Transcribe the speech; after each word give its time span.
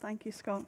Thank 0.00 0.24
you, 0.24 0.32
Scott. 0.32 0.64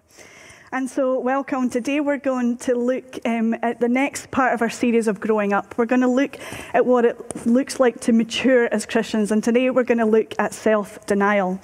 And 0.73 0.91
so, 0.91 1.19
welcome. 1.19 1.71
Today, 1.71 2.01
we're 2.01 2.19
going 2.19 2.59
to 2.59 2.75
look 2.75 3.19
um, 3.25 3.55
at 3.63 3.81
the 3.81 3.89
next 3.89 4.31
part 4.31 4.53
of 4.53 4.61
our 4.61 4.69
series 4.69 5.09
of 5.09 5.21
growing 5.21 5.55
up. 5.55 5.79
We're 5.79 5.87
going 5.87 6.03
to 6.03 6.09
look 6.09 6.37
at 6.75 6.85
what 6.85 7.07
it 7.07 7.47
looks 7.47 7.81
like 7.81 7.99
to 8.03 8.13
mature 8.13 8.67
as 8.67 8.85
Christians. 8.85 9.33
And 9.33 9.43
today, 9.43 9.71
we're 9.71 9.85
going 9.85 9.99
to 9.99 10.05
look 10.05 10.35
at 10.39 10.53
self 10.53 11.07
denial. 11.07 11.59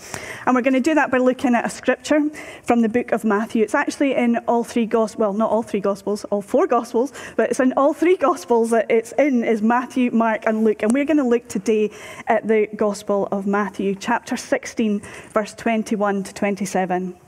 And 0.46 0.54
we're 0.54 0.62
going 0.62 0.74
to 0.74 0.80
do 0.80 0.94
that 0.94 1.10
by 1.10 1.18
looking 1.18 1.54
at 1.54 1.66
a 1.66 1.68
scripture 1.68 2.30
from 2.62 2.80
the 2.80 2.88
book 2.88 3.12
of 3.12 3.22
Matthew. 3.22 3.62
It's 3.62 3.74
actually 3.74 4.14
in 4.14 4.38
all 4.48 4.64
three 4.64 4.86
Gospels, 4.86 5.18
well, 5.18 5.34
not 5.34 5.50
all 5.50 5.62
three 5.62 5.80
Gospels, 5.80 6.24
all 6.30 6.40
four 6.40 6.66
Gospels, 6.66 7.12
but 7.36 7.50
it's 7.50 7.60
in 7.60 7.74
all 7.74 7.92
three 7.92 8.16
Gospels 8.16 8.70
that 8.70 8.90
it's 8.90 9.12
in 9.18 9.44
is 9.44 9.60
Matthew, 9.60 10.10
Mark, 10.10 10.46
and 10.46 10.64
Luke. 10.64 10.82
And 10.82 10.90
we're 10.94 11.04
going 11.04 11.18
to 11.18 11.28
look 11.28 11.48
today 11.48 11.90
at 12.28 12.48
the 12.48 12.66
Gospel 12.76 13.28
of 13.30 13.46
Matthew, 13.46 13.94
chapter 13.94 14.38
16, 14.38 15.02
verse 15.34 15.52
21 15.52 16.22
to 16.22 16.32
27 16.32 17.27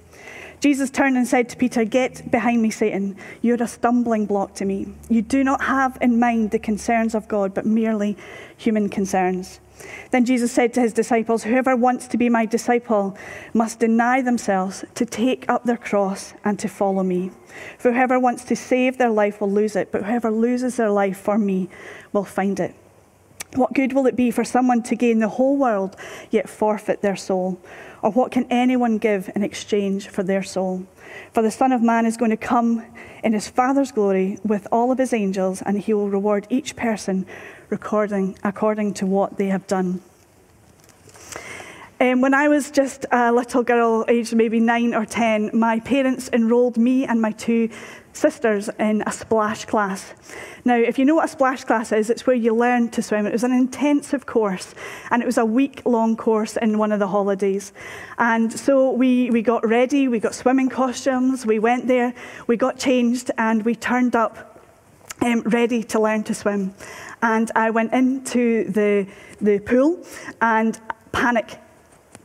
Jesus 0.61 0.91
turned 0.91 1.17
and 1.17 1.27
said 1.27 1.49
to 1.49 1.57
Peter, 1.57 1.83
Get 1.83 2.29
behind 2.29 2.61
me, 2.61 2.69
Satan. 2.69 3.17
You're 3.41 3.61
a 3.61 3.67
stumbling 3.67 4.27
block 4.27 4.53
to 4.55 4.65
me. 4.65 4.93
You 5.09 5.23
do 5.23 5.43
not 5.43 5.63
have 5.63 5.97
in 6.01 6.19
mind 6.19 6.51
the 6.51 6.59
concerns 6.59 7.15
of 7.15 7.27
God, 7.27 7.55
but 7.55 7.65
merely 7.65 8.15
human 8.57 8.87
concerns. 8.87 9.59
Then 10.11 10.23
Jesus 10.23 10.51
said 10.51 10.71
to 10.75 10.81
his 10.81 10.93
disciples, 10.93 11.43
Whoever 11.43 11.75
wants 11.75 12.07
to 12.09 12.17
be 12.17 12.29
my 12.29 12.45
disciple 12.45 13.17
must 13.55 13.79
deny 13.79 14.21
themselves, 14.21 14.85
to 14.93 15.03
take 15.03 15.49
up 15.49 15.63
their 15.63 15.77
cross, 15.77 16.35
and 16.45 16.59
to 16.59 16.67
follow 16.67 17.01
me. 17.01 17.31
For 17.79 17.91
whoever 17.91 18.19
wants 18.19 18.43
to 18.43 18.55
save 18.55 18.99
their 18.99 19.09
life 19.09 19.41
will 19.41 19.51
lose 19.51 19.75
it, 19.75 19.91
but 19.91 20.03
whoever 20.03 20.29
loses 20.29 20.75
their 20.75 20.91
life 20.91 21.17
for 21.17 21.39
me 21.39 21.69
will 22.13 22.23
find 22.23 22.59
it. 22.59 22.75
What 23.55 23.73
good 23.73 23.93
will 23.93 24.05
it 24.05 24.15
be 24.15 24.31
for 24.31 24.45
someone 24.45 24.81
to 24.83 24.95
gain 24.95 25.19
the 25.19 25.27
whole 25.27 25.57
world 25.57 25.95
yet 26.29 26.47
forfeit 26.47 27.01
their 27.01 27.17
soul? 27.17 27.59
Or 28.01 28.11
what 28.11 28.31
can 28.31 28.47
anyone 28.49 28.97
give 28.97 29.29
in 29.35 29.43
exchange 29.43 30.07
for 30.07 30.23
their 30.23 30.43
soul? 30.43 30.85
For 31.33 31.41
the 31.43 31.51
Son 31.51 31.71
of 31.71 31.81
Man 31.81 32.05
is 32.05 32.17
going 32.17 32.31
to 32.31 32.37
come 32.37 32.85
in 33.23 33.33
his 33.33 33.47
Father's 33.47 33.91
glory 33.91 34.39
with 34.43 34.67
all 34.71 34.91
of 34.91 34.97
his 34.97 35.13
angels, 35.13 35.61
and 35.61 35.79
he 35.79 35.93
will 35.93 36.09
reward 36.09 36.47
each 36.49 36.75
person 36.75 37.25
according, 37.69 38.35
to 38.93 39.05
what 39.05 39.37
they 39.37 39.47
have 39.47 39.67
done. 39.67 40.01
Um, 42.01 42.19
when 42.19 42.33
I 42.33 42.47
was 42.47 42.71
just 42.71 43.05
a 43.11 43.31
little 43.31 43.61
girl, 43.61 44.05
aged 44.07 44.33
maybe 44.33 44.59
nine 44.59 44.95
or 44.95 45.05
ten, 45.05 45.51
my 45.53 45.79
parents 45.81 46.31
enrolled 46.33 46.75
me 46.75 47.05
and 47.05 47.21
my 47.21 47.31
two 47.31 47.69
sisters 48.11 48.71
in 48.79 49.03
a 49.05 49.11
splash 49.11 49.65
class. 49.65 50.15
Now, 50.65 50.77
if 50.77 50.97
you 50.97 51.05
know 51.05 51.13
what 51.13 51.25
a 51.25 51.27
splash 51.27 51.63
class 51.63 51.91
is, 51.91 52.09
it's 52.09 52.25
where 52.25 52.35
you 52.35 52.55
learn 52.55 52.89
to 52.89 53.03
swim. 53.03 53.27
It 53.27 53.31
was 53.31 53.43
an 53.43 53.51
intensive 53.51 54.25
course, 54.25 54.73
and 55.11 55.21
it 55.21 55.27
was 55.27 55.37
a 55.37 55.45
week 55.45 55.83
long 55.85 56.17
course 56.17 56.57
in 56.57 56.79
one 56.79 56.91
of 56.91 56.97
the 56.97 57.05
holidays. 57.05 57.71
And 58.17 58.51
so 58.51 58.89
we, 58.89 59.29
we 59.29 59.43
got 59.43 59.63
ready, 59.63 60.07
we 60.07 60.19
got 60.19 60.33
swimming 60.33 60.69
costumes, 60.69 61.45
we 61.45 61.59
went 61.59 61.87
there, 61.87 62.15
we 62.47 62.57
got 62.57 62.79
changed, 62.79 63.29
and 63.37 63.63
we 63.63 63.75
turned 63.75 64.15
up 64.15 64.59
um, 65.21 65.41
ready 65.41 65.83
to 65.83 65.99
learn 65.99 66.23
to 66.23 66.33
swim. 66.33 66.73
And 67.21 67.51
I 67.55 67.69
went 67.69 67.93
into 67.93 68.71
the, 68.71 69.05
the 69.39 69.59
pool, 69.59 70.03
and 70.41 70.79
panic 71.11 71.59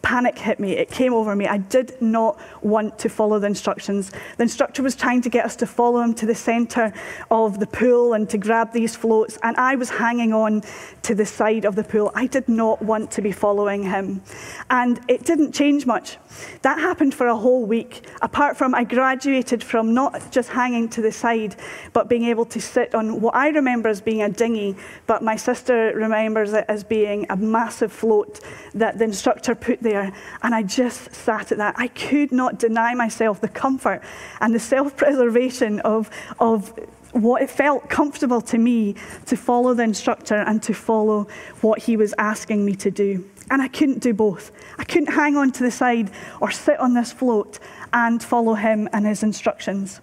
panic 0.06 0.38
hit 0.38 0.60
me. 0.60 0.70
It 0.70 0.88
came 0.88 1.12
over 1.12 1.34
me. 1.34 1.48
I 1.48 1.58
did 1.58 2.00
not 2.00 2.38
want 2.62 2.96
to 3.00 3.08
follow 3.08 3.40
the 3.40 3.48
instructions. 3.48 4.12
The 4.36 4.44
instructor 4.44 4.80
was 4.80 4.94
trying 4.94 5.20
to 5.22 5.28
get 5.28 5.44
us 5.44 5.56
to 5.56 5.66
follow 5.66 6.00
him 6.00 6.14
to 6.14 6.26
the 6.26 6.34
center 6.34 6.92
of 7.28 7.58
the 7.58 7.66
pool 7.66 8.12
and 8.12 8.30
to 8.30 8.38
grab 8.38 8.72
these 8.72 8.94
floats, 8.94 9.36
and 9.42 9.56
I 9.56 9.74
was 9.74 9.90
hanging 9.90 10.32
on 10.32 10.62
to 11.02 11.16
the 11.16 11.26
side 11.26 11.64
of 11.64 11.74
the 11.74 11.82
pool. 11.82 12.12
I 12.14 12.28
did 12.28 12.48
not 12.48 12.80
want 12.82 13.10
to 13.12 13.20
be 13.20 13.32
following 13.32 13.82
him. 13.82 14.22
And 14.70 15.00
it 15.08 15.24
didn't 15.24 15.50
change 15.52 15.86
much. 15.86 16.18
That 16.62 16.78
happened 16.78 17.12
for 17.12 17.26
a 17.26 17.36
whole 17.36 17.66
week, 17.66 18.06
apart 18.22 18.56
from 18.56 18.76
I 18.76 18.84
graduated 18.84 19.60
from 19.64 19.92
not 19.92 20.30
just 20.30 20.50
hanging 20.50 20.88
to 20.90 21.02
the 21.02 21.10
side, 21.10 21.56
but 21.92 22.08
being 22.08 22.26
able 22.26 22.44
to 22.46 22.60
sit 22.60 22.94
on 22.94 23.20
what 23.20 23.34
I 23.34 23.48
remember 23.48 23.88
as 23.88 24.00
being 24.00 24.22
a 24.22 24.28
dinghy, 24.28 24.76
but 25.08 25.24
my 25.24 25.34
sister 25.34 25.92
remembers 25.96 26.52
it 26.52 26.64
as 26.68 26.84
being 26.84 27.26
a 27.28 27.36
massive 27.36 27.92
float 27.92 28.38
that 28.74 28.98
the 28.98 29.04
instructor 29.04 29.56
put 29.56 29.82
there. 29.82 29.95
And 30.42 30.54
I 30.54 30.62
just 30.62 31.14
sat 31.14 31.52
at 31.52 31.58
that. 31.58 31.74
I 31.78 31.88
could 31.88 32.32
not 32.32 32.58
deny 32.58 32.94
myself 32.94 33.40
the 33.40 33.48
comfort 33.48 34.02
and 34.40 34.54
the 34.54 34.60
self 34.60 34.96
preservation 34.96 35.80
of, 35.80 36.10
of 36.38 36.72
what 37.12 37.42
it 37.42 37.50
felt 37.50 37.88
comfortable 37.88 38.40
to 38.42 38.58
me 38.58 38.94
to 39.26 39.36
follow 39.36 39.74
the 39.74 39.82
instructor 39.82 40.36
and 40.36 40.62
to 40.62 40.74
follow 40.74 41.26
what 41.60 41.80
he 41.80 41.96
was 41.96 42.14
asking 42.18 42.64
me 42.64 42.74
to 42.76 42.90
do. 42.90 43.28
And 43.50 43.62
I 43.62 43.68
couldn't 43.68 44.00
do 44.00 44.12
both. 44.12 44.50
I 44.78 44.84
couldn't 44.84 45.12
hang 45.12 45.36
on 45.36 45.52
to 45.52 45.62
the 45.62 45.70
side 45.70 46.10
or 46.40 46.50
sit 46.50 46.78
on 46.80 46.94
this 46.94 47.12
float 47.12 47.58
and 47.92 48.22
follow 48.22 48.54
him 48.54 48.88
and 48.92 49.06
his 49.06 49.22
instructions. 49.22 50.00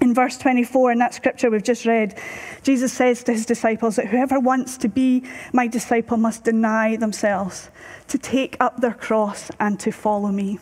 In 0.00 0.14
verse 0.14 0.38
24, 0.38 0.92
in 0.92 0.98
that 0.98 1.12
scripture 1.12 1.50
we've 1.50 1.62
just 1.62 1.84
read, 1.84 2.18
Jesus 2.62 2.92
says 2.92 3.22
to 3.24 3.32
his 3.32 3.44
disciples 3.44 3.96
that 3.96 4.06
whoever 4.06 4.40
wants 4.40 4.78
to 4.78 4.88
be 4.88 5.24
my 5.52 5.66
disciple 5.66 6.16
must 6.16 6.44
deny 6.44 6.96
themselves, 6.96 7.70
to 8.08 8.16
take 8.16 8.56
up 8.60 8.80
their 8.80 8.94
cross 8.94 9.50
and 9.60 9.78
to 9.80 9.92
follow 9.92 10.28
me. 10.28 10.58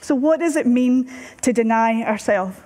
So, 0.00 0.14
what 0.14 0.40
does 0.40 0.56
it 0.56 0.66
mean 0.66 1.10
to 1.42 1.52
deny 1.52 2.02
ourselves? 2.02 2.58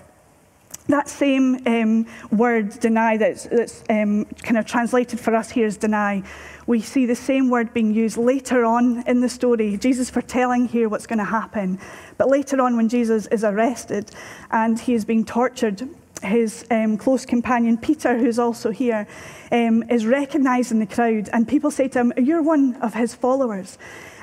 That 0.89 1.09
same 1.09 1.67
um, 1.67 2.07
word, 2.31 2.79
deny, 2.79 3.17
that's, 3.17 3.45
that's 3.45 3.83
um, 3.91 4.25
kind 4.43 4.57
of 4.57 4.67
translated 4.67 5.19
for 5.19 5.35
us 5.35 5.51
here 5.51 5.67
as 5.67 5.77
deny, 5.77 6.23
we 6.67 6.81
see 6.81 7.07
the 7.07 7.17
same 7.17 7.51
word 7.51 7.75
being 7.75 7.93
used 7.93 8.17
later 8.17 8.65
on 8.65 9.03
in 9.07 9.21
the 9.21 9.29
story. 9.29 9.77
Jesus 9.77 10.11
foretelling 10.11 10.69
here 10.69 10.89
what's 10.89 11.07
going 11.07 11.19
to 11.19 11.25
happen. 11.25 11.79
But 12.19 12.29
later 12.29 12.61
on, 12.61 12.77
when 12.77 12.89
Jesus 12.89 13.27
is 13.29 13.45
arrested 13.45 14.11
and 14.51 14.79
he 14.79 14.95
is 14.95 15.05
being 15.05 15.25
tortured, 15.25 15.89
his 16.23 16.65
um, 16.71 16.97
close 16.97 17.27
companion 17.27 17.79
Peter, 17.79 18.17
who's 18.17 18.39
also 18.39 18.71
here, 18.71 19.07
um, 19.53 19.83
is 19.91 20.07
recognized 20.07 20.73
in 20.73 20.79
the 20.79 20.87
crowd, 20.87 21.29
and 21.33 21.47
people 21.47 21.71
say 21.71 21.89
to 21.89 22.01
him, 22.01 22.13
You're 22.17 22.43
one 22.43 22.77
of 22.77 22.95
his 22.95 23.15
followers. 23.15 23.79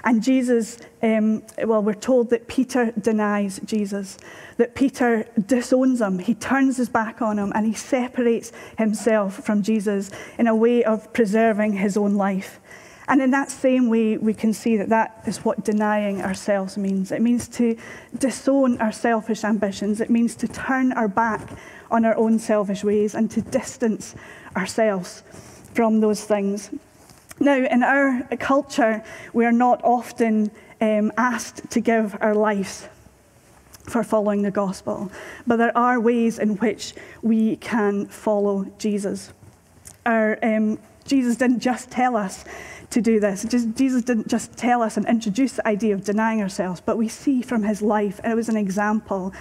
And 0.06 0.22
Jesus, 0.22 0.80
um, 1.02 1.44
well, 1.64 1.82
we're 1.82 1.94
told 1.94 2.30
that 2.32 2.48
Peter 2.48 2.92
denies 2.92 3.62
Jesus, 3.64 4.18
that 4.58 4.76
Peter 4.76 5.26
disowns 5.48 6.02
him. 6.02 6.20
He 6.20 6.36
turns 6.36 6.76
his 6.78 6.90
back 6.90 7.22
on 7.22 7.40
him 7.40 7.54
and 7.56 7.66
he 7.66 7.74
separates 7.74 8.52
himself 8.78 9.46
from 9.46 9.64
Jesus 9.64 10.12
in 10.38 10.48
a 10.48 10.56
way 10.56 10.84
of 10.84 11.14
preserving 11.14 11.74
his 11.74 11.96
own 11.96 12.16
life. 12.16 12.60
And 13.08 13.22
in 13.22 13.32
that 13.32 13.52
same 13.52 13.90
way, 13.90 14.18
we 14.18 14.34
can 14.34 14.54
see 14.54 14.78
that 14.78 14.90
that 14.90 15.24
is 15.26 15.44
what 15.44 15.64
denying 15.64 16.22
ourselves 16.22 16.78
means. 16.78 17.12
It 17.12 17.22
means 17.22 17.48
to 17.50 17.78
disown 18.18 18.80
our 18.80 18.92
selfish 18.92 19.44
ambitions, 19.44 20.00
it 20.00 20.10
means 20.10 20.36
to 20.36 20.48
turn 20.48 20.94
our 20.94 21.08
back 21.08 21.50
on 21.92 22.06
our 22.06 22.18
own 22.18 22.40
selfish 22.40 22.84
ways 22.84 23.14
and 23.14 23.30
to 23.32 23.42
distance 23.42 24.16
ourselves 24.56 25.24
from 25.74 26.00
those 26.00 26.24
things. 26.24 26.72
Now, 27.44 27.58
in 27.58 27.84
our 27.84 28.24
culture, 28.40 29.04
we 29.34 29.46
are 29.46 29.52
not 29.52 29.82
often 29.84 30.50
um, 30.80 31.12
asked 31.18 31.70
to 31.72 31.82
give 31.82 32.16
our 32.22 32.34
lives 32.34 32.88
for 33.84 34.02
following 34.02 34.44
the 34.44 34.52
gospel, 34.52 35.12
but 35.46 35.58
there 35.58 35.78
are 35.78 36.00
ways 36.00 36.40
in 36.40 36.56
which 36.60 36.94
we 37.22 37.58
can 37.58 38.06
follow 38.06 38.64
Jesus. 38.78 39.34
Our, 40.06 40.40
um, 40.42 40.80
Jesus 41.04 41.36
didn't 41.36 41.60
just 41.60 41.92
tell 41.92 42.16
us 42.16 42.46
to 42.92 43.02
do 43.02 43.20
this. 43.20 43.44
Just, 43.44 43.76
Jesus 43.76 44.04
didn't 44.04 44.30
just 44.30 44.56
tell 44.56 44.82
us 44.82 44.96
and 44.96 45.06
introduce 45.06 45.52
the 45.52 45.68
idea 45.68 45.96
of 45.96 46.06
denying 46.06 46.42
ourselves, 46.42 46.80
but 46.80 46.98
we 46.98 47.10
see 47.10 47.42
from 47.42 47.64
his 47.64 47.82
life, 47.82 48.22
it 48.24 48.36
was 48.36 48.48
an 48.48 48.56
example 48.56 49.34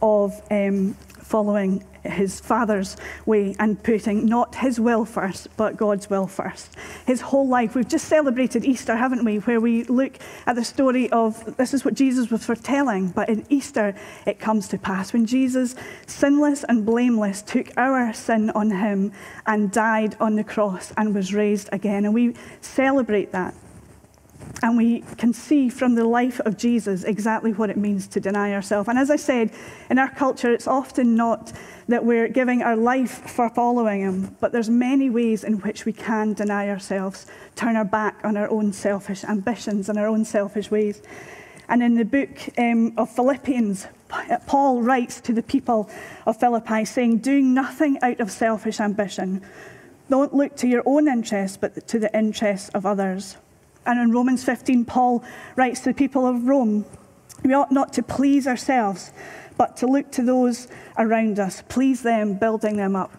of 0.00 0.40
um, 0.50 0.96
following 1.30 1.84
his 2.02 2.40
father's 2.40 2.96
way 3.24 3.54
and 3.60 3.80
putting 3.84 4.26
not 4.26 4.56
his 4.56 4.80
will 4.80 5.04
first, 5.04 5.46
but 5.56 5.76
God's 5.76 6.10
will 6.10 6.26
first. 6.26 6.74
His 7.06 7.20
whole 7.20 7.46
life. 7.46 7.76
We've 7.76 7.86
just 7.86 8.06
celebrated 8.08 8.64
Easter, 8.64 8.96
haven't 8.96 9.24
we? 9.24 9.36
Where 9.38 9.60
we 9.60 9.84
look 9.84 10.18
at 10.46 10.56
the 10.56 10.64
story 10.64 11.08
of 11.10 11.56
this 11.56 11.72
is 11.72 11.84
what 11.84 11.94
Jesus 11.94 12.32
was 12.32 12.44
foretelling, 12.44 13.10
but 13.10 13.28
in 13.28 13.46
Easter 13.48 13.94
it 14.26 14.40
comes 14.40 14.66
to 14.68 14.78
pass. 14.78 15.12
When 15.12 15.24
Jesus, 15.24 15.76
sinless 16.08 16.64
and 16.64 16.84
blameless, 16.84 17.42
took 17.42 17.68
our 17.76 18.12
sin 18.12 18.50
on 18.50 18.72
him 18.72 19.12
and 19.46 19.70
died 19.70 20.16
on 20.18 20.34
the 20.34 20.44
cross 20.44 20.92
and 20.96 21.14
was 21.14 21.32
raised 21.32 21.68
again. 21.70 22.06
And 22.06 22.12
we 22.12 22.34
celebrate 22.60 23.30
that. 23.30 23.54
And 24.62 24.76
we 24.76 25.00
can 25.16 25.32
see 25.32 25.68
from 25.68 25.94
the 25.94 26.04
life 26.04 26.40
of 26.40 26.56
Jesus 26.56 27.04
exactly 27.04 27.52
what 27.52 27.70
it 27.70 27.76
means 27.76 28.06
to 28.08 28.20
deny 28.20 28.52
ourselves. 28.52 28.88
And 28.88 28.98
as 28.98 29.10
I 29.10 29.16
said, 29.16 29.52
in 29.88 29.98
our 29.98 30.10
culture, 30.10 30.52
it's 30.52 30.66
often 30.66 31.14
not 31.14 31.52
that 31.88 32.04
we're 32.04 32.28
giving 32.28 32.62
our 32.62 32.76
life 32.76 33.30
for 33.30 33.48
following 33.48 34.00
him, 34.00 34.36
but 34.40 34.52
there's 34.52 34.70
many 34.70 35.10
ways 35.10 35.44
in 35.44 35.54
which 35.60 35.84
we 35.84 35.92
can 35.92 36.34
deny 36.34 36.68
ourselves, 36.68 37.26
turn 37.56 37.76
our 37.76 37.84
back 37.84 38.20
on 38.22 38.36
our 38.36 38.50
own 38.50 38.72
selfish 38.72 39.24
ambitions 39.24 39.88
and 39.88 39.98
our 39.98 40.06
own 40.06 40.24
selfish 40.24 40.70
ways. 40.70 41.02
And 41.68 41.82
in 41.82 41.94
the 41.94 42.04
book 42.04 42.30
um, 42.58 42.92
of 42.96 43.10
Philippians, 43.10 43.86
Paul 44.46 44.82
writes 44.82 45.20
to 45.22 45.32
the 45.32 45.42
people 45.42 45.88
of 46.26 46.38
Philippi 46.38 46.84
saying, 46.84 47.18
Doing 47.18 47.54
nothing 47.54 47.98
out 48.02 48.20
of 48.20 48.30
selfish 48.30 48.80
ambition. 48.80 49.42
Don't 50.08 50.34
look 50.34 50.56
to 50.56 50.66
your 50.66 50.82
own 50.84 51.06
interests, 51.06 51.56
but 51.56 51.86
to 51.86 51.98
the 52.00 52.16
interests 52.16 52.68
of 52.70 52.84
others. 52.84 53.36
And 53.86 53.98
in 53.98 54.12
Romans 54.12 54.44
15, 54.44 54.84
Paul 54.84 55.24
writes 55.56 55.80
to 55.80 55.90
the 55.90 55.94
people 55.94 56.26
of 56.26 56.46
Rome 56.46 56.84
we 57.44 57.54
ought 57.54 57.72
not 57.72 57.92
to 57.94 58.02
please 58.02 58.46
ourselves, 58.46 59.12
but 59.56 59.76
to 59.78 59.86
look 59.86 60.10
to 60.12 60.22
those 60.22 60.68
around 60.98 61.38
us, 61.38 61.62
please 61.68 62.02
them, 62.02 62.34
building 62.34 62.76
them 62.76 62.94
up. 62.96 63.12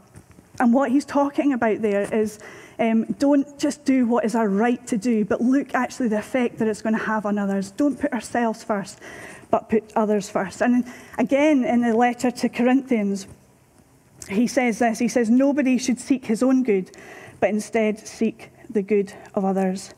And 0.59 0.73
what 0.73 0.91
he's 0.91 1.05
talking 1.05 1.53
about 1.53 1.81
there 1.81 2.13
is 2.13 2.39
um, 2.79 3.05
don't 3.19 3.57
just 3.57 3.85
do 3.85 4.05
what 4.05 4.25
is 4.25 4.35
our 4.35 4.47
right 4.47 4.85
to 4.87 4.97
do, 4.97 5.25
but 5.25 5.41
look 5.41 5.73
actually 5.73 6.09
the 6.09 6.19
effect 6.19 6.59
that 6.59 6.67
it's 6.67 6.81
going 6.81 6.97
to 6.97 7.03
have 7.03 7.25
on 7.25 7.37
others. 7.37 7.71
Don't 7.71 7.99
put 7.99 8.11
ourselves 8.13 8.63
first, 8.63 8.99
but 9.49 9.69
put 9.69 9.91
others 9.95 10.29
first. 10.29 10.61
And 10.61 10.85
again, 11.17 11.63
in 11.63 11.81
the 11.81 11.95
letter 11.95 12.31
to 12.31 12.49
Corinthians, 12.49 13.27
he 14.29 14.45
says 14.47 14.79
this 14.79 14.99
He 14.99 15.07
says, 15.07 15.29
Nobody 15.29 15.77
should 15.77 15.99
seek 15.99 16.25
his 16.25 16.43
own 16.43 16.63
good, 16.63 16.91
but 17.39 17.49
instead 17.49 17.99
seek 18.07 18.49
the 18.69 18.81
good 18.81 19.13
of 19.33 19.45
others. 19.45 19.93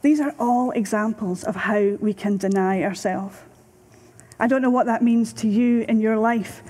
These 0.00 0.20
are 0.20 0.34
all 0.38 0.70
examples 0.70 1.42
of 1.42 1.56
how 1.56 1.96
we 2.00 2.14
can 2.14 2.36
deny 2.36 2.82
ourselves. 2.82 3.36
I 4.38 4.46
don't 4.46 4.62
know 4.62 4.70
what 4.70 4.86
that 4.86 5.02
means 5.02 5.32
to 5.34 5.48
you 5.48 5.84
in 5.88 6.00
your 6.00 6.16
life. 6.16 6.62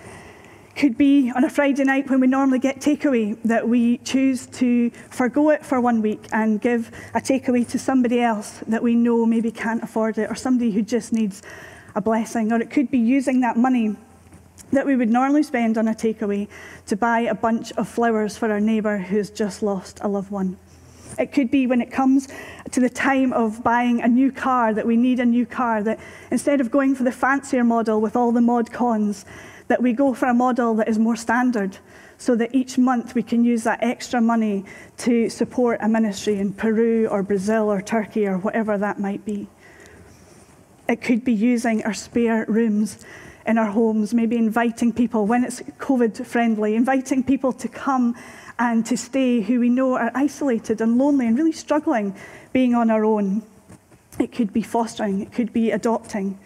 Could 0.74 0.96
be 0.96 1.30
on 1.34 1.44
a 1.44 1.50
Friday 1.50 1.84
night 1.84 2.08
when 2.08 2.20
we 2.20 2.26
normally 2.26 2.58
get 2.58 2.80
takeaway 2.80 3.36
that 3.42 3.68
we 3.68 3.98
choose 3.98 4.46
to 4.46 4.90
forego 5.10 5.50
it 5.50 5.66
for 5.66 5.78
one 5.78 6.00
week 6.00 6.26
and 6.32 6.58
give 6.60 6.90
a 7.14 7.20
takeaway 7.20 7.68
to 7.68 7.78
somebody 7.78 8.20
else 8.20 8.60
that 8.68 8.82
we 8.82 8.94
know 8.94 9.26
maybe 9.26 9.50
can't 9.50 9.82
afford 9.82 10.16
it 10.16 10.30
or 10.30 10.34
somebody 10.34 10.70
who 10.70 10.80
just 10.80 11.12
needs 11.12 11.42
a 11.94 12.00
blessing. 12.00 12.50
Or 12.50 12.60
it 12.60 12.70
could 12.70 12.90
be 12.90 12.98
using 12.98 13.40
that 13.40 13.58
money 13.58 13.96
that 14.72 14.86
we 14.86 14.96
would 14.96 15.10
normally 15.10 15.42
spend 15.42 15.76
on 15.76 15.88
a 15.88 15.94
takeaway 15.94 16.48
to 16.86 16.96
buy 16.96 17.20
a 17.20 17.34
bunch 17.34 17.72
of 17.72 17.88
flowers 17.88 18.38
for 18.38 18.50
our 18.50 18.60
neighbour 18.60 18.96
who's 18.96 19.28
just 19.28 19.62
lost 19.62 19.98
a 20.00 20.08
loved 20.08 20.30
one. 20.30 20.56
It 21.18 21.32
could 21.32 21.50
be 21.50 21.66
when 21.66 21.80
it 21.80 21.90
comes 21.90 22.28
to 22.70 22.80
the 22.80 22.88
time 22.88 23.32
of 23.32 23.62
buying 23.64 24.00
a 24.00 24.08
new 24.08 24.30
car, 24.30 24.72
that 24.72 24.86
we 24.86 24.96
need 24.96 25.18
a 25.18 25.24
new 25.24 25.46
car, 25.46 25.82
that 25.82 25.98
instead 26.30 26.60
of 26.60 26.70
going 26.70 26.94
for 26.94 27.02
the 27.02 27.12
fancier 27.12 27.64
model 27.64 28.00
with 28.00 28.14
all 28.14 28.30
the 28.30 28.40
mod 28.40 28.72
cons, 28.72 29.24
that 29.66 29.82
we 29.82 29.92
go 29.92 30.14
for 30.14 30.26
a 30.26 30.34
model 30.34 30.74
that 30.74 30.88
is 30.88 30.98
more 30.98 31.16
standard 31.16 31.78
so 32.16 32.34
that 32.34 32.54
each 32.54 32.78
month 32.78 33.14
we 33.14 33.22
can 33.22 33.44
use 33.44 33.62
that 33.64 33.82
extra 33.82 34.20
money 34.20 34.64
to 34.96 35.28
support 35.28 35.78
a 35.80 35.88
ministry 35.88 36.38
in 36.38 36.52
Peru 36.52 37.06
or 37.06 37.22
Brazil 37.22 37.70
or 37.70 37.80
Turkey 37.80 38.26
or 38.26 38.38
whatever 38.38 38.76
that 38.78 38.98
might 38.98 39.24
be. 39.24 39.48
It 40.88 41.02
could 41.02 41.24
be 41.24 41.34
using 41.34 41.84
our 41.84 41.94
spare 41.94 42.44
rooms 42.48 43.04
in 43.46 43.58
our 43.58 43.66
homes, 43.66 44.12
maybe 44.12 44.36
inviting 44.36 44.92
people 44.92 45.26
when 45.26 45.44
it's 45.44 45.60
COVID 45.78 46.26
friendly, 46.26 46.74
inviting 46.74 47.22
people 47.22 47.52
to 47.54 47.68
come 47.68 48.14
and 48.58 48.84
to 48.86 48.96
stay 48.96 49.40
who 49.40 49.60
we 49.60 49.68
know 49.68 49.94
are 49.94 50.10
isolated 50.14 50.80
and 50.80 50.98
lonely 50.98 51.26
and 51.26 51.36
really 51.36 51.52
struggling 51.52 52.14
being 52.52 52.74
on 52.74 52.90
our 52.90 53.04
own. 53.04 53.42
It 54.18 54.32
could 54.32 54.52
be 54.52 54.62
fostering, 54.62 55.20
it 55.20 55.32
could 55.32 55.52
be 55.52 55.70
adopting. 55.70 56.38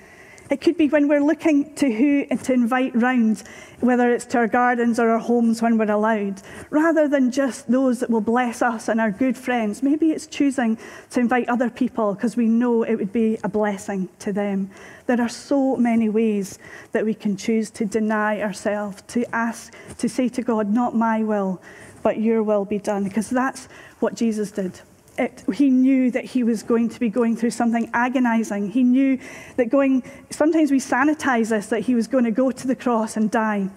It 0.52 0.60
could 0.60 0.76
be 0.76 0.88
when 0.88 1.08
we're 1.08 1.24
looking 1.24 1.74
to 1.76 1.90
who 1.90 2.26
to 2.26 2.52
invite 2.52 2.94
round, 2.94 3.42
whether 3.80 4.12
it's 4.12 4.26
to 4.26 4.36
our 4.36 4.46
gardens 4.46 5.00
or 5.00 5.08
our 5.08 5.18
homes 5.18 5.62
when 5.62 5.78
we're 5.78 5.90
allowed, 5.90 6.42
rather 6.68 7.08
than 7.08 7.30
just 7.30 7.72
those 7.72 8.00
that 8.00 8.10
will 8.10 8.20
bless 8.20 8.60
us 8.60 8.88
and 8.88 9.00
our 9.00 9.10
good 9.10 9.34
friends. 9.34 9.82
Maybe 9.82 10.10
it's 10.10 10.26
choosing 10.26 10.76
to 11.08 11.20
invite 11.20 11.48
other 11.48 11.70
people 11.70 12.12
because 12.12 12.36
we 12.36 12.48
know 12.48 12.82
it 12.82 12.96
would 12.96 13.14
be 13.14 13.38
a 13.42 13.48
blessing 13.48 14.10
to 14.18 14.30
them. 14.30 14.70
There 15.06 15.22
are 15.22 15.28
so 15.30 15.76
many 15.76 16.10
ways 16.10 16.58
that 16.92 17.06
we 17.06 17.14
can 17.14 17.34
choose 17.34 17.70
to 17.70 17.86
deny 17.86 18.42
ourselves, 18.42 19.00
to 19.08 19.24
ask, 19.34 19.72
to 19.96 20.06
say 20.06 20.28
to 20.28 20.42
God, 20.42 20.68
not 20.68 20.94
my 20.94 21.22
will, 21.22 21.62
but 22.02 22.20
your 22.20 22.42
will 22.42 22.66
be 22.66 22.78
done, 22.78 23.04
because 23.04 23.30
that's 23.30 23.68
what 24.00 24.16
Jesus 24.16 24.50
did. 24.50 24.78
It, 25.18 25.44
he 25.54 25.68
knew 25.68 26.10
that 26.10 26.24
he 26.24 26.42
was 26.42 26.62
going 26.62 26.88
to 26.88 26.98
be 26.98 27.10
going 27.10 27.36
through 27.36 27.50
something 27.50 27.90
agonizing. 27.92 28.70
He 28.70 28.82
knew 28.82 29.18
that 29.56 29.68
going, 29.68 30.02
sometimes 30.30 30.70
we 30.70 30.78
sanitize 30.78 31.50
this, 31.50 31.66
that 31.66 31.80
he 31.80 31.94
was 31.94 32.08
going 32.08 32.24
to 32.24 32.30
go 32.30 32.50
to 32.50 32.66
the 32.66 32.74
cross 32.74 33.16
and 33.16 33.30
die 33.30 33.68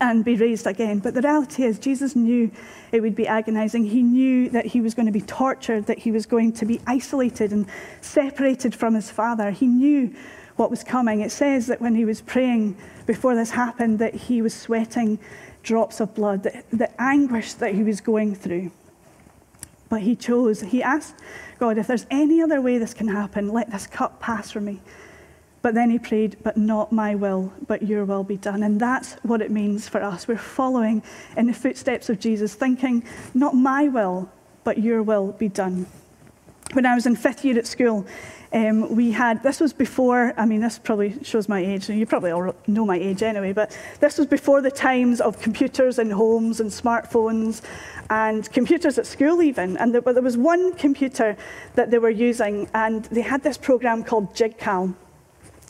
and 0.00 0.24
be 0.24 0.36
raised 0.36 0.66
again. 0.66 0.98
But 0.98 1.14
the 1.14 1.22
reality 1.22 1.64
is, 1.64 1.78
Jesus 1.78 2.14
knew 2.14 2.50
it 2.92 3.00
would 3.00 3.14
be 3.14 3.26
agonizing. 3.26 3.84
He 3.84 4.02
knew 4.02 4.50
that 4.50 4.66
he 4.66 4.80
was 4.80 4.94
going 4.94 5.06
to 5.06 5.12
be 5.12 5.22
tortured, 5.22 5.86
that 5.86 5.98
he 5.98 6.12
was 6.12 6.26
going 6.26 6.52
to 6.52 6.66
be 6.66 6.80
isolated 6.86 7.50
and 7.52 7.66
separated 8.00 8.74
from 8.74 8.94
his 8.94 9.10
Father. 9.10 9.50
He 9.50 9.66
knew 9.66 10.14
what 10.56 10.70
was 10.70 10.84
coming. 10.84 11.20
It 11.20 11.32
says 11.32 11.66
that 11.68 11.80
when 11.80 11.94
he 11.94 12.04
was 12.04 12.20
praying 12.20 12.76
before 13.06 13.34
this 13.34 13.50
happened, 13.50 13.98
that 14.00 14.14
he 14.14 14.42
was 14.42 14.54
sweating 14.54 15.18
drops 15.62 16.00
of 16.00 16.14
blood, 16.14 16.42
the, 16.42 16.62
the 16.72 17.00
anguish 17.00 17.54
that 17.54 17.74
he 17.74 17.82
was 17.82 18.00
going 18.00 18.34
through. 18.34 18.70
But 19.88 20.02
he 20.02 20.16
chose, 20.16 20.60
he 20.60 20.82
asked 20.82 21.14
God, 21.58 21.78
if 21.78 21.86
there's 21.86 22.06
any 22.10 22.40
other 22.40 22.60
way 22.60 22.78
this 22.78 22.94
can 22.94 23.08
happen, 23.08 23.48
let 23.48 23.70
this 23.70 23.86
cup 23.86 24.20
pass 24.20 24.50
from 24.50 24.66
me. 24.66 24.80
But 25.60 25.74
then 25.74 25.90
he 25.90 25.98
prayed, 25.98 26.36
but 26.44 26.56
not 26.56 26.92
my 26.92 27.16
will, 27.16 27.52
but 27.66 27.82
your 27.82 28.04
will 28.04 28.22
be 28.22 28.36
done. 28.36 28.62
And 28.62 28.80
that's 28.80 29.14
what 29.24 29.42
it 29.42 29.50
means 29.50 29.88
for 29.88 30.02
us. 30.02 30.28
We're 30.28 30.38
following 30.38 31.02
in 31.36 31.46
the 31.46 31.52
footsteps 31.52 32.08
of 32.08 32.20
Jesus, 32.20 32.54
thinking, 32.54 33.04
not 33.34 33.54
my 33.54 33.88
will, 33.88 34.30
but 34.62 34.78
your 34.78 35.02
will 35.02 35.32
be 35.32 35.48
done. 35.48 35.86
When 36.74 36.84
I 36.84 36.94
was 36.94 37.06
in 37.06 37.16
fifth 37.16 37.46
year 37.46 37.58
at 37.58 37.66
school, 37.66 38.06
um, 38.52 38.94
we 38.94 39.10
had, 39.10 39.42
this 39.42 39.58
was 39.58 39.72
before, 39.72 40.34
I 40.36 40.44
mean, 40.44 40.60
this 40.60 40.78
probably 40.78 41.22
shows 41.24 41.48
my 41.48 41.60
age, 41.60 41.88
and 41.88 41.98
you 41.98 42.04
probably 42.04 42.30
all 42.30 42.54
know 42.66 42.84
my 42.84 42.96
age 42.96 43.22
anyway, 43.22 43.54
but 43.54 43.76
this 44.00 44.18
was 44.18 44.26
before 44.26 44.60
the 44.60 44.70
times 44.70 45.20
of 45.20 45.40
computers 45.40 45.98
in 45.98 46.10
homes 46.10 46.60
and 46.60 46.70
smartphones 46.70 47.62
and 48.10 48.50
computers 48.52 48.98
at 48.98 49.06
school 49.06 49.42
even. 49.42 49.76
And 49.78 49.94
there, 49.94 50.00
there 50.00 50.22
was 50.22 50.36
one 50.36 50.74
computer 50.74 51.36
that 51.74 51.90
they 51.90 51.98
were 51.98 52.10
using, 52.10 52.68
and 52.74 53.04
they 53.06 53.22
had 53.22 53.42
this 53.42 53.56
program 53.56 54.04
called 54.04 54.34
JIIG-CAL. 54.34 54.94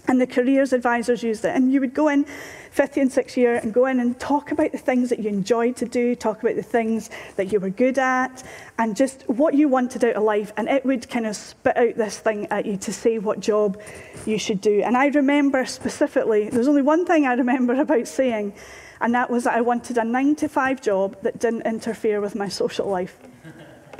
And 0.08 0.19
the 0.20 0.26
careers 0.26 0.72
advisors 0.72 1.22
used 1.22 1.44
it. 1.44 1.55
And 1.55 1.70
you 1.70 1.81
would 1.81 1.93
go 1.93 2.08
in 2.08 2.25
fifth 2.70 2.96
and 2.96 3.12
sixth 3.12 3.37
year 3.37 3.56
and 3.56 3.75
go 3.75 3.87
in 3.87 4.00
and 4.00 4.19
talk 4.19 4.50
about 4.50 4.72
the 4.72 4.78
things 4.78 5.10
that 5.10 5.19
you 5.19 5.28
enjoyed 5.28 5.76
to 5.76 5.84
do, 5.84 6.14
talk 6.14 6.43
about 6.43 6.56
the 6.56 6.62
things 6.62 7.10
that 7.37 7.52
you 7.52 7.60
were 7.60 7.70
good 7.70 7.99
at, 7.99 8.43
and 8.78 8.96
just 8.96 9.22
what 9.28 9.52
you 9.52 9.69
wanted 9.69 10.05
out 10.05 10.16
of 10.16 10.22
life. 10.22 10.52
And 10.56 10.69
it 10.69 10.84
would 10.87 11.08
kind 11.10 11.26
of 11.26 11.37
spit 11.37 11.76
out 11.76 11.96
this 11.96 12.19
thing 12.19 12.47
at 12.47 12.64
you 12.64 12.78
to 12.78 12.92
say 12.92 13.18
what 13.18 13.40
job 13.40 13.80
you 14.25 14.38
should 14.38 14.62
do. 14.62 14.80
And 14.83 14.97
I 14.97 15.09
remember 15.09 15.66
specifically, 15.66 16.49
there's 16.49 16.68
only 16.68 16.83
one 16.83 17.04
thing 17.04 17.26
I 17.26 17.35
remember 17.35 17.75
about 17.80 18.09
saying, 18.09 18.54
and 19.00 19.14
that 19.14 19.28
was 19.30 19.44
that 19.44 19.54
I 19.54 19.61
wanted 19.61 19.99
a 19.99 20.04
nine 20.04 20.37
to 20.37 20.49
five 20.49 20.80
job 20.80 21.16
that 21.23 21.38
didn't 21.38 21.66
interfere 21.66 22.21
with 22.21 22.35
my 22.35 22.49
social 22.49 22.88
life. 22.88 23.18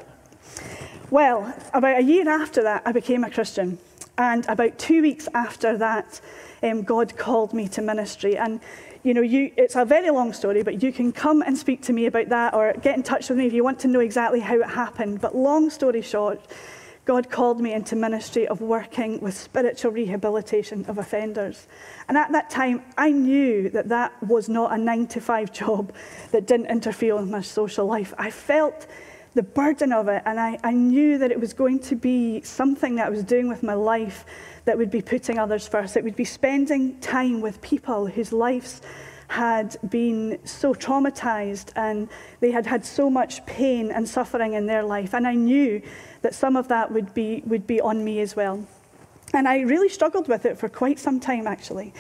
well, 1.11 1.55
about 1.75 1.99
a 1.99 2.03
year 2.03 2.29
after 2.29 2.63
that, 2.63 2.83
I 2.87 2.93
became 2.93 3.25
a 3.25 3.31
Christian. 3.31 3.79
And 4.19 4.45
about 4.49 4.79
two 4.79 5.01
weeks 5.01 5.29
after 5.33 5.79
that, 5.79 6.21
um, 6.63 6.83
God 6.83 7.17
called 7.17 7.55
me 7.55 7.69
to 7.69 7.81
ministry. 7.81 8.37
And 8.37 8.61
you 9.05 9.15
know, 9.15 9.23
you, 9.23 9.53
it's 9.57 9.77
a 9.77 9.85
very 9.85 10.11
long 10.11 10.33
story, 10.33 10.63
but 10.65 10.83
you 10.83 10.93
can 10.93 11.13
come 11.13 11.41
and 11.43 11.57
speak 11.57 11.83
to 11.83 11.93
me 11.93 12.07
about 12.07 12.29
that 12.31 12.53
or 12.53 12.73
get 12.83 12.97
in 12.97 13.05
touch 13.05 13.29
with 13.29 13.39
me 13.39 13.47
if 13.47 13.53
you 13.53 13.63
want 13.63 13.79
to 13.81 13.89
know 13.89 14.01
exactly 14.01 14.41
how 14.41 14.57
it 14.57 14.69
happened. 14.69 15.21
But 15.21 15.37
long 15.37 15.71
story 15.71 16.03
short, 16.03 16.41
God 17.05 17.31
called 17.31 17.61
me 17.61 17.73
into 17.73 17.97
ministry 17.97 18.47
of 18.49 18.61
working 18.61 19.21
with 19.21 19.35
spiritual 19.35 19.93
rehabilitation 19.93 20.85
of 20.89 20.99
offenders. 20.99 21.69
And 22.09 22.19
at 22.19 22.33
that 22.33 22.51
time, 22.51 22.83
I 22.99 23.13
knew 23.13 23.71
that 23.71 23.89
that 23.89 24.21
was 24.23 24.49
not 24.49 24.73
a 24.73 24.77
nine 24.77 25.07
to 25.09 25.21
five 25.21 25.53
job 25.53 25.95
that 26.33 26.47
didn't 26.47 26.67
interfere 26.67 27.17
with 27.17 27.31
my 27.31 27.41
social 27.41 27.87
life. 27.87 28.13
I 28.19 28.31
felt 28.31 28.89
the 29.39 29.43
burden 29.45 29.93
of 29.93 30.09
it. 30.09 30.21
And 30.27 30.41
I, 30.41 30.59
I 30.65 30.73
knew 30.73 31.17
that 31.19 31.31
it 31.31 31.39
was 31.39 31.53
going 31.53 31.79
to 31.91 31.95
be 31.95 32.43
something 32.43 32.97
that 32.97 33.07
I 33.07 33.09
was 33.09 33.23
doing 33.23 33.47
with 33.47 33.63
my 33.63 33.75
life 33.75 34.25
that 34.65 34.77
would 34.77 34.91
be 34.91 35.01
putting 35.01 35.39
others 35.39 35.69
first. 35.69 35.97
It 35.97 36.03
would 36.03 36.17
be 36.17 36.25
spending 36.25 36.99
time 36.99 37.41
with 37.41 37.63
people 37.63 38.09
whose 38.09 38.33
lives 38.33 38.83
had 39.29 39.77
been 39.89 40.41
so 40.45 40.75
traumatized 40.75 41.71
and 41.77 42.09
they 42.41 42.51
had 42.51 42.67
had 42.67 42.85
so 42.85 43.09
much 43.09 43.47
pain 43.47 43.93
and 43.93 44.09
suffering 44.09 44.55
in 44.55 44.67
their 44.67 44.83
life. 44.83 45.15
And 45.15 45.25
I 45.25 45.35
knew 45.35 45.83
that 46.23 46.35
some 46.35 46.57
of 46.57 46.67
that 46.67 46.91
would 46.91 47.15
be, 47.15 47.45
would 47.47 47.65
be 47.65 47.81
on 47.81 48.03
me 48.03 48.19
as 48.19 48.35
well. 48.35 48.67
And 49.35 49.47
I 49.47 49.61
really 49.61 49.89
struggled 49.89 50.27
with 50.27 50.47
it 50.47 50.59
for 50.59 50.69
quite 50.69 50.99
some 50.99 51.21
time, 51.21 51.47
actually. 51.47 51.95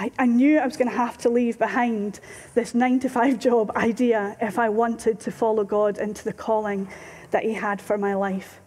I, 0.00 0.10
I 0.18 0.24
knew 0.24 0.58
I 0.58 0.64
was 0.64 0.78
going 0.78 0.88
to 0.88 0.96
have 0.96 1.18
to 1.18 1.28
leave 1.28 1.58
behind 1.58 2.20
this 2.54 2.74
nine 2.74 3.00
to 3.00 3.10
five 3.10 3.38
job 3.38 3.70
idea 3.76 4.34
if 4.40 4.58
I 4.58 4.70
wanted 4.70 5.20
to 5.20 5.30
follow 5.30 5.62
God 5.62 5.98
into 5.98 6.24
the 6.24 6.32
calling 6.32 6.88
that 7.32 7.42
He 7.42 7.52
had 7.52 7.82
for 7.82 7.98
my 7.98 8.14
life. 8.14 8.60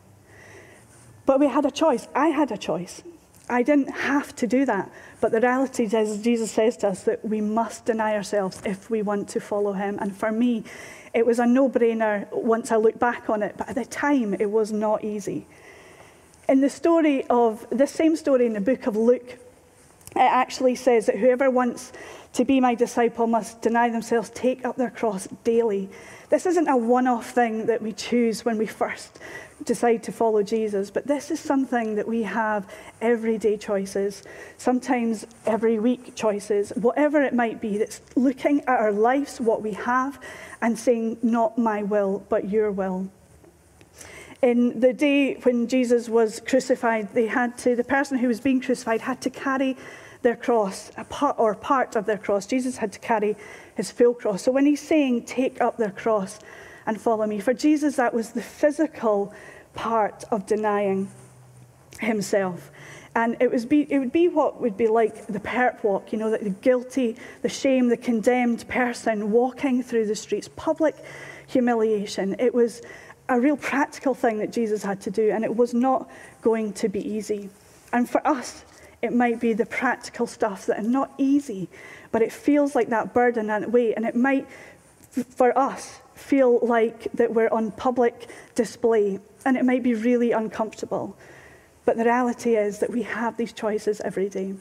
But 1.26 1.40
we 1.40 1.48
had 1.48 1.66
a 1.66 1.72
choice. 1.72 2.08
I 2.14 2.28
had 2.28 2.52
a 2.52 2.58
choice. 2.58 3.02
I 3.50 3.64
didn't 3.64 3.88
have 3.88 4.36
to 4.36 4.46
do 4.46 4.64
that. 4.66 4.92
But 5.22 5.32
the 5.32 5.42
reality 5.42 5.86
is, 5.86 6.22
Jesus 6.22 6.52
says 6.52 6.78
to 6.78 6.90
us 6.90 7.04
that 7.06 7.26
we 7.26 7.42
must 7.42 7.86
deny 7.86 8.14
ourselves 8.14 8.62
if 8.64 8.92
we 8.92 9.02
want 9.02 9.28
to 9.30 9.40
follow 9.40 9.74
him. 9.74 9.98
And 10.00 10.16
for 10.16 10.32
me, 10.32 10.64
it 11.16 11.26
was 11.26 11.40
a 11.40 11.48
no 11.48 11.68
brainer 11.68 12.32
once 12.32 12.72
I 12.72 12.76
look 12.76 13.00
back 13.00 13.28
on 13.28 13.42
it. 13.42 13.56
But 13.58 13.70
at 13.70 13.76
the 13.76 13.86
time, 13.86 14.36
it 14.36 14.52
was 14.52 14.72
not 14.72 15.04
easy. 15.04 15.48
In 16.48 16.62
the 16.62 16.70
story 16.70 17.26
of 17.28 17.66
this 17.72 17.90
same 17.90 18.16
story 18.16 18.46
in 18.46 18.54
the 18.54 18.62
book 18.62 18.86
of 18.86 18.96
Luke, 18.96 19.40
it 20.16 20.20
actually 20.20 20.76
says 20.76 21.08
that 21.08 21.18
whoever 21.18 21.50
wants 21.50 21.92
to 22.34 22.46
be 22.46 22.60
my 22.60 22.76
disciple 22.76 23.28
must 23.28 23.62
deny 23.62 23.90
themselves, 23.90 24.30
take 24.32 24.66
up 24.66 24.76
their 24.76 24.90
cross 24.90 25.28
daily. 25.44 25.90
This 26.30 26.46
isn't 26.46 26.68
a 26.68 26.76
one 26.76 27.08
off 27.08 27.30
thing 27.30 27.68
that 27.68 27.82
we 27.82 27.94
choose 27.94 28.44
when 28.44 28.58
we 28.58 28.66
first 28.66 29.20
decide 29.66 30.04
to 30.04 30.12
follow 30.12 30.44
Jesus, 30.44 30.90
but 30.92 31.08
this 31.08 31.32
is 31.32 31.40
something 31.40 31.96
that 31.96 32.08
we 32.08 32.24
have 32.24 32.70
everyday 33.02 33.58
choices, 33.58 34.24
sometimes 34.58 35.26
every 35.46 35.80
week 35.80 36.16
choices, 36.16 36.72
whatever 36.76 37.22
it 37.22 37.34
might 37.34 37.62
be, 37.62 37.78
that's 37.78 38.02
looking 38.16 38.62
at 38.62 38.80
our 38.80 38.92
lives, 38.92 39.40
what 39.40 39.62
we 39.62 39.74
have, 39.74 40.20
and 40.62 40.78
saying, 40.78 41.18
Not 41.22 41.58
my 41.58 41.84
will, 41.84 42.26
but 42.30 42.50
your 42.50 42.72
will. 42.72 43.10
In 44.42 44.80
the 44.82 44.92
day 44.92 45.36
when 45.36 45.68
Jesus 45.68 46.10
was 46.10 46.42
crucified, 46.42 47.14
they 47.14 47.28
had 47.28 47.58
to, 47.60 47.76
the 47.76 47.84
person 47.84 48.18
who 48.18 48.28
was 48.28 48.42
being 48.42 48.60
crucified 48.60 49.02
had 49.02 49.22
to 49.22 49.30
carry 49.30 49.78
their 50.24 50.36
cross, 50.36 50.92
a 50.98 51.04
part, 51.04 51.36
or 51.38 51.54
part 51.54 51.96
of 51.96 52.06
their 52.06 52.18
cross. 52.18 52.48
Jesus 52.48 52.78
had 52.78 52.92
to 52.94 53.00
carry 53.00 53.36
his 53.76 53.92
full 53.92 54.14
cross. 54.14 54.42
So 54.42 54.52
when 54.52 54.66
he's 54.66 54.82
saying, 54.82 55.26
Take 55.26 55.62
up 55.62 55.78
their 55.78 55.92
cross, 55.92 56.40
and 56.86 57.00
follow 57.00 57.26
me. 57.26 57.40
For 57.40 57.54
Jesus, 57.54 57.96
that 57.98 58.14
was 58.14 58.32
the 58.32 58.42
physical 58.42 59.34
part 59.74 60.24
of 60.32 60.46
denying 60.46 61.10
himself. 62.00 62.72
And 63.16 63.38
it, 63.40 63.52
was 63.52 63.66
be, 63.66 63.82
it 63.92 64.00
would 64.00 64.12
be 64.12 64.28
what 64.28 64.60
would 64.60 64.76
be 64.76 64.88
like 64.88 65.28
the 65.28 65.40
perp 65.40 65.84
walk, 65.84 66.12
you 66.12 66.18
know, 66.18 66.32
the 66.32 66.50
guilty, 66.50 67.16
the 67.44 67.50
shame, 67.50 67.90
the 67.90 67.98
condemned 67.98 68.68
person 68.68 69.32
walking 69.32 69.84
through 69.84 70.08
the 70.08 70.16
streets, 70.16 70.50
public 70.56 70.96
humiliation. 71.48 72.36
It 72.40 72.54
was 72.54 72.82
a 73.30 73.40
real 73.40 73.58
practical 73.58 74.16
thing 74.16 74.40
that 74.40 74.52
Jesus 74.52 74.84
had 74.84 75.00
to 75.02 75.12
do, 75.12 75.30
and 75.30 75.44
it 75.44 75.56
was 75.56 75.74
not 75.74 76.10
going 76.42 76.74
to 76.74 76.90
be 76.90 77.08
easy. 77.08 77.50
And 77.94 78.10
for 78.10 78.26
us, 78.28 78.66
it 79.04 79.14
might 79.14 79.40
be 79.40 79.52
the 79.54 79.66
practical 79.66 80.26
stuff 80.26 80.66
that 80.66 80.80
are 80.80 80.90
not 80.90 81.14
easy, 81.18 81.68
but 82.12 82.22
it 82.22 82.32
feels 82.32 82.74
like 82.74 82.90
that 82.90 83.14
burden 83.14 83.50
and 83.50 83.72
weight, 83.72 83.94
and 83.96 84.06
it 84.06 84.16
might, 84.16 84.48
for 85.36 85.56
us, 85.58 86.00
feel 86.16 86.60
like 86.66 87.12
that 87.14 87.34
we're 87.34 87.50
on 87.50 87.72
public 87.72 88.30
display 88.56 89.20
and 89.46 89.58
it 89.58 89.66
might 89.66 89.84
be 89.84 89.94
really 89.94 90.32
uncomfortable. 90.32 91.18
But 91.86 91.98
the 91.98 92.06
reality 92.06 92.56
is 92.56 92.80
that 92.80 92.90
we 92.90 93.04
have 93.04 93.36
these 93.36 93.52
choices 93.52 94.00
every 94.02 94.30
day. 94.30 94.56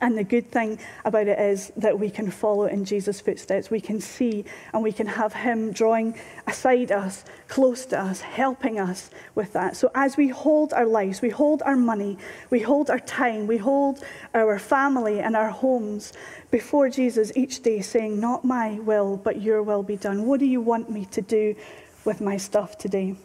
And 0.00 0.16
the 0.16 0.24
good 0.24 0.50
thing 0.52 0.78
about 1.04 1.26
it 1.26 1.38
is 1.38 1.72
that 1.76 1.98
we 1.98 2.10
can 2.10 2.30
follow 2.30 2.66
in 2.66 2.84
Jesus' 2.84 3.20
footsteps. 3.20 3.70
We 3.70 3.80
can 3.80 4.00
see 4.00 4.44
and 4.72 4.82
we 4.82 4.92
can 4.92 5.06
have 5.06 5.32
Him 5.32 5.72
drawing 5.72 6.16
aside 6.46 6.92
us, 6.92 7.24
close 7.48 7.86
to 7.86 8.00
us, 8.00 8.20
helping 8.20 8.78
us 8.78 9.10
with 9.34 9.52
that. 9.54 9.76
So 9.76 9.90
as 9.94 10.16
we 10.16 10.28
hold 10.28 10.72
our 10.72 10.86
lives, 10.86 11.20
we 11.20 11.28
hold 11.28 11.62
our 11.62 11.76
money, 11.76 12.18
we 12.50 12.60
hold 12.60 12.88
our 12.88 13.00
time, 13.00 13.46
we 13.46 13.56
hold 13.56 14.02
our 14.32 14.58
family 14.58 15.20
and 15.20 15.34
our 15.34 15.50
homes 15.50 16.12
before 16.50 16.88
Jesus 16.88 17.32
each 17.34 17.62
day, 17.62 17.80
saying, 17.80 18.20
Not 18.20 18.44
my 18.44 18.74
will, 18.80 19.16
but 19.16 19.42
your 19.42 19.62
will 19.62 19.82
be 19.82 19.96
done. 19.96 20.24
What 20.24 20.40
do 20.40 20.46
you 20.46 20.60
want 20.60 20.88
me 20.88 21.04
to 21.06 21.20
do 21.20 21.56
with 22.04 22.20
my 22.20 22.36
stuff 22.36 22.78
today? 22.78 23.16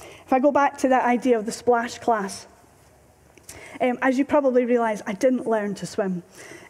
If 0.00 0.32
I 0.32 0.38
go 0.38 0.52
back 0.52 0.78
to 0.78 0.88
that 0.88 1.04
idea 1.04 1.38
of 1.38 1.46
the 1.46 1.52
splash 1.52 1.98
class, 1.98 2.46
um, 3.80 3.98
as 4.02 4.18
you 4.18 4.24
probably 4.24 4.64
realise, 4.64 5.02
I 5.06 5.12
didn't 5.12 5.46
learn 5.46 5.74
to 5.76 5.86
swim. 5.86 6.22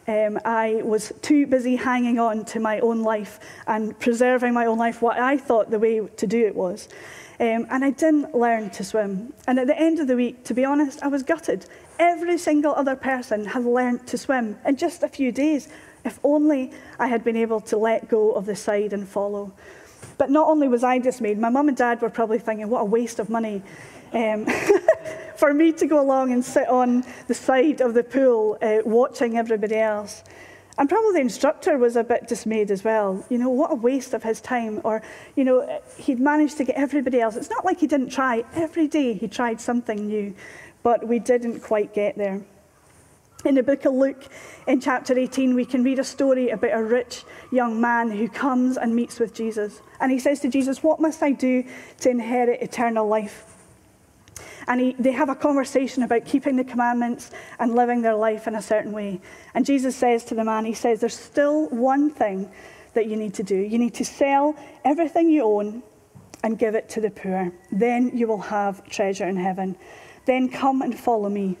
Um, 0.07 0.39
I 0.43 0.81
was 0.83 1.13
too 1.21 1.45
busy 1.45 1.75
hanging 1.75 2.17
on 2.19 2.45
to 2.45 2.59
my 2.59 2.79
own 2.79 3.03
life 3.03 3.39
and 3.67 3.97
preserving 3.99 4.53
my 4.53 4.65
own 4.65 4.77
life, 4.77 5.01
what 5.01 5.19
I 5.19 5.37
thought 5.37 5.69
the 5.69 5.79
way 5.79 5.99
to 5.99 6.27
do 6.27 6.45
it 6.47 6.55
was. 6.55 6.87
Um, 7.39 7.67
and 7.69 7.85
I 7.85 7.91
didn't 7.91 8.35
learn 8.35 8.69
to 8.71 8.83
swim. 8.83 9.33
And 9.47 9.59
at 9.59 9.67
the 9.67 9.79
end 9.79 9.99
of 9.99 10.07
the 10.07 10.15
week, 10.15 10.43
to 10.45 10.53
be 10.53 10.65
honest, 10.65 11.01
I 11.03 11.07
was 11.07 11.23
gutted. 11.23 11.65
Every 11.97 12.37
single 12.37 12.73
other 12.73 12.95
person 12.95 13.45
had 13.45 13.65
learned 13.65 14.07
to 14.07 14.17
swim 14.17 14.57
in 14.65 14.75
just 14.75 15.03
a 15.03 15.07
few 15.07 15.31
days. 15.31 15.69
If 16.03 16.19
only 16.23 16.71
I 16.97 17.07
had 17.07 17.23
been 17.23 17.37
able 17.37 17.61
to 17.61 17.77
let 17.77 18.09
go 18.09 18.31
of 18.31 18.45
the 18.45 18.55
side 18.55 18.93
and 18.93 19.07
follow. 19.07 19.53
But 20.17 20.29
not 20.29 20.49
only 20.49 20.67
was 20.67 20.83
I 20.83 20.97
dismayed, 20.99 21.37
my 21.37 21.49
mum 21.49 21.69
and 21.69 21.77
dad 21.77 22.01
were 22.01 22.09
probably 22.09 22.39
thinking, 22.39 22.69
what 22.69 22.81
a 22.81 22.85
waste 22.85 23.19
of 23.19 23.29
money 23.29 23.61
um, 24.11 24.47
for 25.39 25.53
me 25.53 25.71
to 25.71 25.85
go 25.87 26.01
along 26.01 26.33
and 26.33 26.43
sit 26.43 26.67
on 26.67 27.05
the 27.27 27.33
side 27.33 27.79
of 27.79 27.93
the 27.93 28.03
pool 28.03 28.57
uh, 28.61 28.79
watching 28.83 29.37
everybody 29.37 29.77
else. 29.77 30.21
And 30.77 30.89
probably 30.89 31.13
the 31.13 31.21
instructor 31.21 31.77
was 31.77 31.95
a 31.95 32.03
bit 32.03 32.27
dismayed 32.27 32.71
as 32.71 32.83
well. 32.83 33.25
You 33.29 33.37
know, 33.37 33.49
what 33.49 33.71
a 33.71 33.75
waste 33.75 34.13
of 34.13 34.21
his 34.21 34.41
time. 34.41 34.81
Or, 34.83 35.01
you 35.37 35.45
know, 35.45 35.81
he'd 35.97 36.19
managed 36.19 36.57
to 36.57 36.65
get 36.65 36.75
everybody 36.75 37.21
else. 37.21 37.37
It's 37.37 37.49
not 37.49 37.63
like 37.63 37.79
he 37.79 37.87
didn't 37.87 38.09
try. 38.09 38.43
Every 38.53 38.87
day 38.87 39.13
he 39.13 39.29
tried 39.29 39.61
something 39.61 40.07
new, 40.07 40.35
but 40.83 41.07
we 41.07 41.19
didn't 41.19 41.61
quite 41.61 41.93
get 41.93 42.17
there. 42.17 42.41
In 43.45 43.55
the 43.55 43.63
book 43.63 43.85
of 43.85 43.93
Luke, 43.93 44.27
in 44.67 44.81
chapter 44.81 45.17
18, 45.17 45.55
we 45.55 45.65
can 45.65 45.85
read 45.85 45.99
a 45.99 46.03
story 46.03 46.49
about 46.49 46.77
a 46.77 46.83
rich 46.83 47.23
young 47.51 47.79
man 47.79 48.11
who 48.11 48.27
comes 48.27 48.75
and 48.75 48.93
meets 48.93 49.19
with 49.19 49.33
Jesus. 49.33 49.81
And 50.01 50.11
he 50.11 50.19
says 50.19 50.41
to 50.41 50.49
Jesus, 50.49 50.83
What 50.83 50.99
must 50.99 51.23
I 51.23 51.31
do 51.31 51.63
to 52.01 52.09
inherit 52.09 52.61
eternal 52.61 53.07
life? 53.07 53.48
And 54.69 54.79
he, 54.79 54.95
they 54.99 55.11
have 55.11 55.29
a 55.29 55.35
conversation 55.35 56.03
about 56.03 56.25
keeping 56.25 56.55
the 56.55 56.63
commandments 56.63 57.31
and 57.57 57.75
living 57.75 58.03
their 58.03 58.13
life 58.13 58.47
in 58.47 58.55
a 58.55 58.61
certain 58.61 58.91
way. 58.91 59.19
And 59.55 59.65
Jesus 59.65 59.95
says 59.95 60.23
to 60.25 60.35
the 60.35 60.43
man, 60.43 60.63
He 60.63 60.75
says, 60.75 60.99
There's 61.01 61.17
still 61.17 61.67
one 61.69 62.11
thing 62.11 62.49
that 62.93 63.07
you 63.07 63.17
need 63.17 63.33
to 63.33 63.43
do. 63.43 63.55
You 63.55 63.79
need 63.79 63.95
to 63.95 64.05
sell 64.05 64.55
everything 64.85 65.29
you 65.29 65.43
own 65.43 65.83
and 66.43 66.57
give 66.57 66.75
it 66.75 66.87
to 66.89 67.01
the 67.01 67.09
poor. 67.09 67.51
Then 67.71 68.15
you 68.15 68.27
will 68.27 68.41
have 68.41 68.87
treasure 68.87 69.27
in 69.27 69.35
heaven. 69.35 69.75
Then 70.25 70.49
come 70.49 70.83
and 70.83 70.97
follow 70.97 71.29
me. 71.29 71.57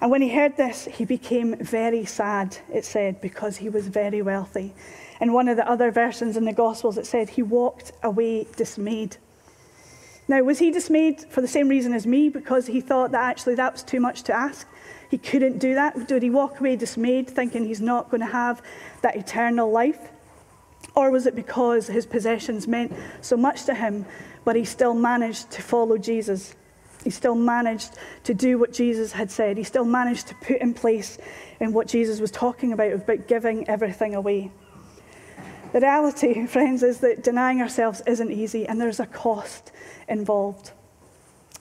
And 0.00 0.10
when 0.10 0.22
he 0.22 0.28
heard 0.28 0.56
this, 0.56 0.86
he 0.86 1.04
became 1.04 1.56
very 1.58 2.04
sad, 2.04 2.56
it 2.72 2.84
said, 2.84 3.20
because 3.20 3.58
he 3.58 3.68
was 3.68 3.88
very 3.88 4.22
wealthy. 4.22 4.74
In 5.20 5.32
one 5.32 5.48
of 5.48 5.56
the 5.56 5.68
other 5.68 5.90
versions 5.90 6.36
in 6.36 6.44
the 6.44 6.52
Gospels, 6.52 6.98
it 6.98 7.06
said 7.06 7.28
he 7.28 7.42
walked 7.42 7.92
away 8.02 8.46
dismayed. 8.56 9.16
Now, 10.28 10.42
was 10.42 10.58
he 10.58 10.70
dismayed 10.70 11.20
for 11.30 11.40
the 11.40 11.48
same 11.48 11.68
reason 11.68 11.92
as 11.92 12.06
me, 12.06 12.28
because 12.28 12.66
he 12.66 12.80
thought 12.80 13.12
that 13.12 13.22
actually 13.22 13.54
that 13.56 13.72
was 13.72 13.82
too 13.82 14.00
much 14.00 14.22
to 14.24 14.32
ask? 14.32 14.66
He 15.08 15.18
couldn't 15.18 15.58
do 15.58 15.74
that? 15.74 16.08
Did 16.08 16.22
he 16.22 16.30
walk 16.30 16.58
away 16.58 16.74
dismayed, 16.74 17.30
thinking 17.30 17.64
he's 17.64 17.80
not 17.80 18.10
going 18.10 18.22
to 18.22 18.26
have 18.26 18.60
that 19.02 19.16
eternal 19.16 19.70
life? 19.70 20.10
Or 20.96 21.10
was 21.10 21.26
it 21.26 21.36
because 21.36 21.86
his 21.86 22.06
possessions 22.06 22.66
meant 22.66 22.92
so 23.20 23.36
much 23.36 23.64
to 23.64 23.74
him, 23.74 24.04
but 24.44 24.56
he 24.56 24.64
still 24.64 24.94
managed 24.94 25.50
to 25.52 25.62
follow 25.62 25.96
Jesus? 25.96 26.56
He 27.04 27.10
still 27.10 27.36
managed 27.36 27.96
to 28.24 28.34
do 28.34 28.58
what 28.58 28.72
Jesus 28.72 29.12
had 29.12 29.30
said. 29.30 29.56
He 29.58 29.62
still 29.62 29.84
managed 29.84 30.26
to 30.28 30.34
put 30.36 30.60
in 30.60 30.74
place 30.74 31.18
in 31.60 31.72
what 31.72 31.86
Jesus 31.86 32.18
was 32.18 32.32
talking 32.32 32.72
about, 32.72 32.92
about 32.92 33.28
giving 33.28 33.68
everything 33.68 34.16
away. 34.16 34.50
The 35.76 35.82
reality, 35.82 36.46
friends, 36.46 36.82
is 36.82 37.00
that 37.00 37.22
denying 37.22 37.60
ourselves 37.60 38.00
isn't 38.06 38.32
easy 38.32 38.66
and 38.66 38.80
there's 38.80 38.98
a 38.98 39.04
cost 39.04 39.72
involved. 40.08 40.70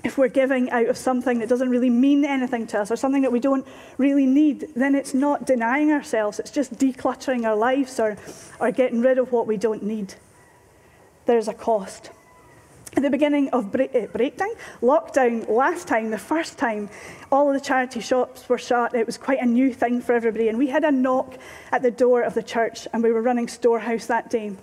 If 0.05 0.17
we're 0.17 0.29
giving 0.29 0.71
out 0.71 0.85
of 0.85 0.95
something 0.95 1.39
that 1.39 1.49
doesn't 1.49 1.67
really 1.67 1.89
mean 1.89 2.23
anything 2.23 2.65
to 2.67 2.79
us 2.79 2.91
or 2.91 2.95
something 2.95 3.23
that 3.23 3.33
we 3.33 3.41
don't 3.41 3.67
really 3.97 4.25
need, 4.25 4.69
then 4.73 4.95
it's 4.95 5.13
not 5.13 5.45
denying 5.45 5.91
ourselves, 5.91 6.39
it's 6.39 6.49
just 6.49 6.75
decluttering 6.75 7.45
our 7.45 7.57
lives 7.57 7.99
or, 7.99 8.15
or 8.61 8.71
getting 8.71 9.01
rid 9.01 9.17
of 9.17 9.33
what 9.33 9.47
we 9.47 9.57
don't 9.57 9.83
need. 9.83 10.13
There's 11.25 11.49
a 11.49 11.53
cost. 11.53 12.11
At 12.95 13.03
the 13.03 13.09
beginning 13.09 13.49
of 13.49 13.73
break, 13.73 13.93
eh, 13.93 14.05
breakdown, 14.05 14.51
lockdown, 14.81 15.49
last 15.49 15.85
time, 15.85 16.11
the 16.11 16.17
first 16.17 16.57
time, 16.57 16.89
all 17.29 17.49
of 17.49 17.53
the 17.53 17.59
charity 17.59 17.99
shops 17.99 18.47
were 18.47 18.57
shut. 18.57 18.95
It 18.95 19.05
was 19.05 19.17
quite 19.17 19.39
a 19.41 19.45
new 19.45 19.73
thing 19.73 19.99
for 19.99 20.13
everybody. 20.13 20.47
And 20.47 20.57
we 20.57 20.67
had 20.67 20.85
a 20.85 20.91
knock 20.91 21.37
at 21.73 21.81
the 21.81 21.91
door 21.91 22.21
of 22.21 22.35
the 22.35 22.43
church, 22.43 22.87
and 22.93 23.03
we 23.03 23.11
were 23.11 23.21
running 23.21 23.49
storehouse 23.49 24.05
that 24.05 24.29
day. 24.29 24.55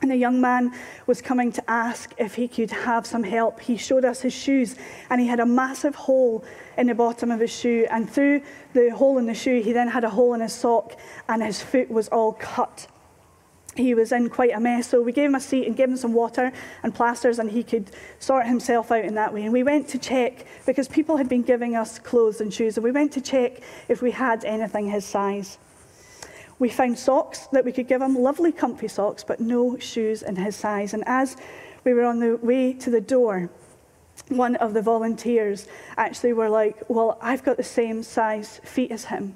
And 0.00 0.10
a 0.10 0.16
young 0.16 0.40
man 0.40 0.72
was 1.06 1.22
coming 1.22 1.52
to 1.52 1.70
ask 1.70 2.12
if 2.18 2.34
he 2.34 2.48
could 2.48 2.72
have 2.72 3.06
some 3.06 3.22
help. 3.22 3.60
He 3.60 3.76
showed 3.76 4.04
us 4.04 4.22
his 4.22 4.32
shoes, 4.32 4.74
and 5.08 5.20
he 5.20 5.28
had 5.28 5.38
a 5.38 5.46
massive 5.46 5.94
hole 5.94 6.44
in 6.76 6.88
the 6.88 6.96
bottom 6.96 7.30
of 7.30 7.38
his 7.38 7.52
shoe. 7.52 7.86
And 7.92 8.10
through 8.10 8.42
the 8.72 8.88
hole 8.88 9.18
in 9.18 9.26
the 9.26 9.34
shoe, 9.34 9.62
he 9.62 9.72
then 9.72 9.86
had 9.86 10.02
a 10.02 10.10
hole 10.10 10.34
in 10.34 10.40
his 10.40 10.52
sock, 10.52 10.98
and 11.28 11.40
his 11.40 11.62
foot 11.62 11.88
was 11.88 12.08
all 12.08 12.32
cut 12.32 12.88
he 13.76 13.94
was 13.94 14.12
in 14.12 14.28
quite 14.28 14.52
a 14.52 14.60
mess. 14.60 14.88
So 14.88 15.00
we 15.00 15.12
gave 15.12 15.26
him 15.26 15.34
a 15.34 15.40
seat 15.40 15.66
and 15.66 15.76
gave 15.76 15.88
him 15.88 15.96
some 15.96 16.12
water 16.12 16.52
and 16.82 16.94
plasters, 16.94 17.38
and 17.38 17.50
he 17.50 17.62
could 17.62 17.90
sort 18.18 18.46
himself 18.46 18.90
out 18.90 19.04
in 19.04 19.14
that 19.14 19.32
way. 19.32 19.44
And 19.44 19.52
we 19.52 19.62
went 19.62 19.88
to 19.88 19.98
check 19.98 20.46
because 20.66 20.88
people 20.88 21.16
had 21.16 21.28
been 21.28 21.42
giving 21.42 21.76
us 21.76 21.98
clothes 21.98 22.40
and 22.40 22.52
shoes, 22.52 22.76
and 22.76 22.84
we 22.84 22.90
went 22.90 23.12
to 23.12 23.20
check 23.20 23.62
if 23.88 24.02
we 24.02 24.10
had 24.10 24.44
anything 24.44 24.88
his 24.88 25.04
size. 25.04 25.58
We 26.58 26.68
found 26.68 26.98
socks 26.98 27.48
that 27.52 27.64
we 27.64 27.72
could 27.72 27.88
give 27.88 28.02
him, 28.02 28.14
lovely, 28.14 28.52
comfy 28.52 28.88
socks, 28.88 29.24
but 29.24 29.40
no 29.40 29.78
shoes 29.78 30.22
in 30.22 30.36
his 30.36 30.54
size. 30.54 30.94
And 30.94 31.02
as 31.06 31.36
we 31.84 31.94
were 31.94 32.04
on 32.04 32.20
the 32.20 32.36
way 32.36 32.72
to 32.74 32.90
the 32.90 33.00
door, 33.00 33.50
one 34.28 34.56
of 34.56 34.74
the 34.74 34.82
volunteers 34.82 35.66
actually 35.96 36.32
were 36.34 36.48
like, 36.48 36.76
Well, 36.88 37.18
I've 37.20 37.42
got 37.42 37.56
the 37.56 37.64
same 37.64 38.02
size 38.02 38.60
feet 38.64 38.92
as 38.92 39.06
him. 39.06 39.34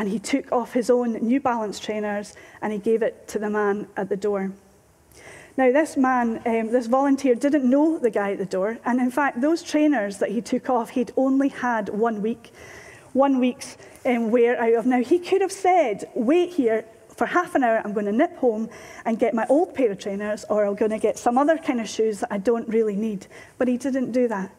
And 0.00 0.08
he 0.08 0.18
took 0.18 0.50
off 0.50 0.72
his 0.72 0.88
own 0.88 1.12
New 1.20 1.40
Balance 1.40 1.78
trainers 1.78 2.34
and 2.62 2.72
he 2.72 2.78
gave 2.78 3.02
it 3.02 3.28
to 3.28 3.38
the 3.38 3.50
man 3.50 3.86
at 3.98 4.08
the 4.08 4.16
door. 4.16 4.50
Now, 5.58 5.70
this 5.72 5.98
man, 5.98 6.40
um, 6.46 6.72
this 6.72 6.86
volunteer, 6.86 7.34
didn't 7.34 7.68
know 7.68 7.98
the 7.98 8.08
guy 8.08 8.32
at 8.32 8.38
the 8.38 8.46
door. 8.46 8.78
And 8.86 8.98
in 8.98 9.10
fact, 9.10 9.42
those 9.42 9.62
trainers 9.62 10.16
that 10.16 10.30
he 10.30 10.40
took 10.40 10.70
off, 10.70 10.88
he'd 10.88 11.12
only 11.18 11.48
had 11.48 11.90
one 11.90 12.22
week. 12.22 12.50
One 13.12 13.40
week's 13.40 13.76
um, 14.06 14.30
wear 14.30 14.58
out 14.58 14.72
of. 14.72 14.86
Now, 14.86 15.02
he 15.02 15.18
could 15.18 15.42
have 15.42 15.52
said, 15.52 16.08
Wait 16.14 16.54
here, 16.54 16.86
for 17.14 17.26
half 17.26 17.54
an 17.54 17.62
hour, 17.62 17.82
I'm 17.84 17.92
going 17.92 18.06
to 18.06 18.12
nip 18.12 18.38
home 18.38 18.70
and 19.04 19.18
get 19.18 19.34
my 19.34 19.44
old 19.50 19.74
pair 19.74 19.90
of 19.90 19.98
trainers, 19.98 20.46
or 20.48 20.64
I'm 20.64 20.76
going 20.76 20.92
to 20.92 20.98
get 20.98 21.18
some 21.18 21.36
other 21.36 21.58
kind 21.58 21.78
of 21.78 21.86
shoes 21.86 22.20
that 22.20 22.32
I 22.32 22.38
don't 22.38 22.66
really 22.68 22.96
need. 22.96 23.26
But 23.58 23.68
he 23.68 23.76
didn't 23.76 24.12
do 24.12 24.28
that. 24.28 24.50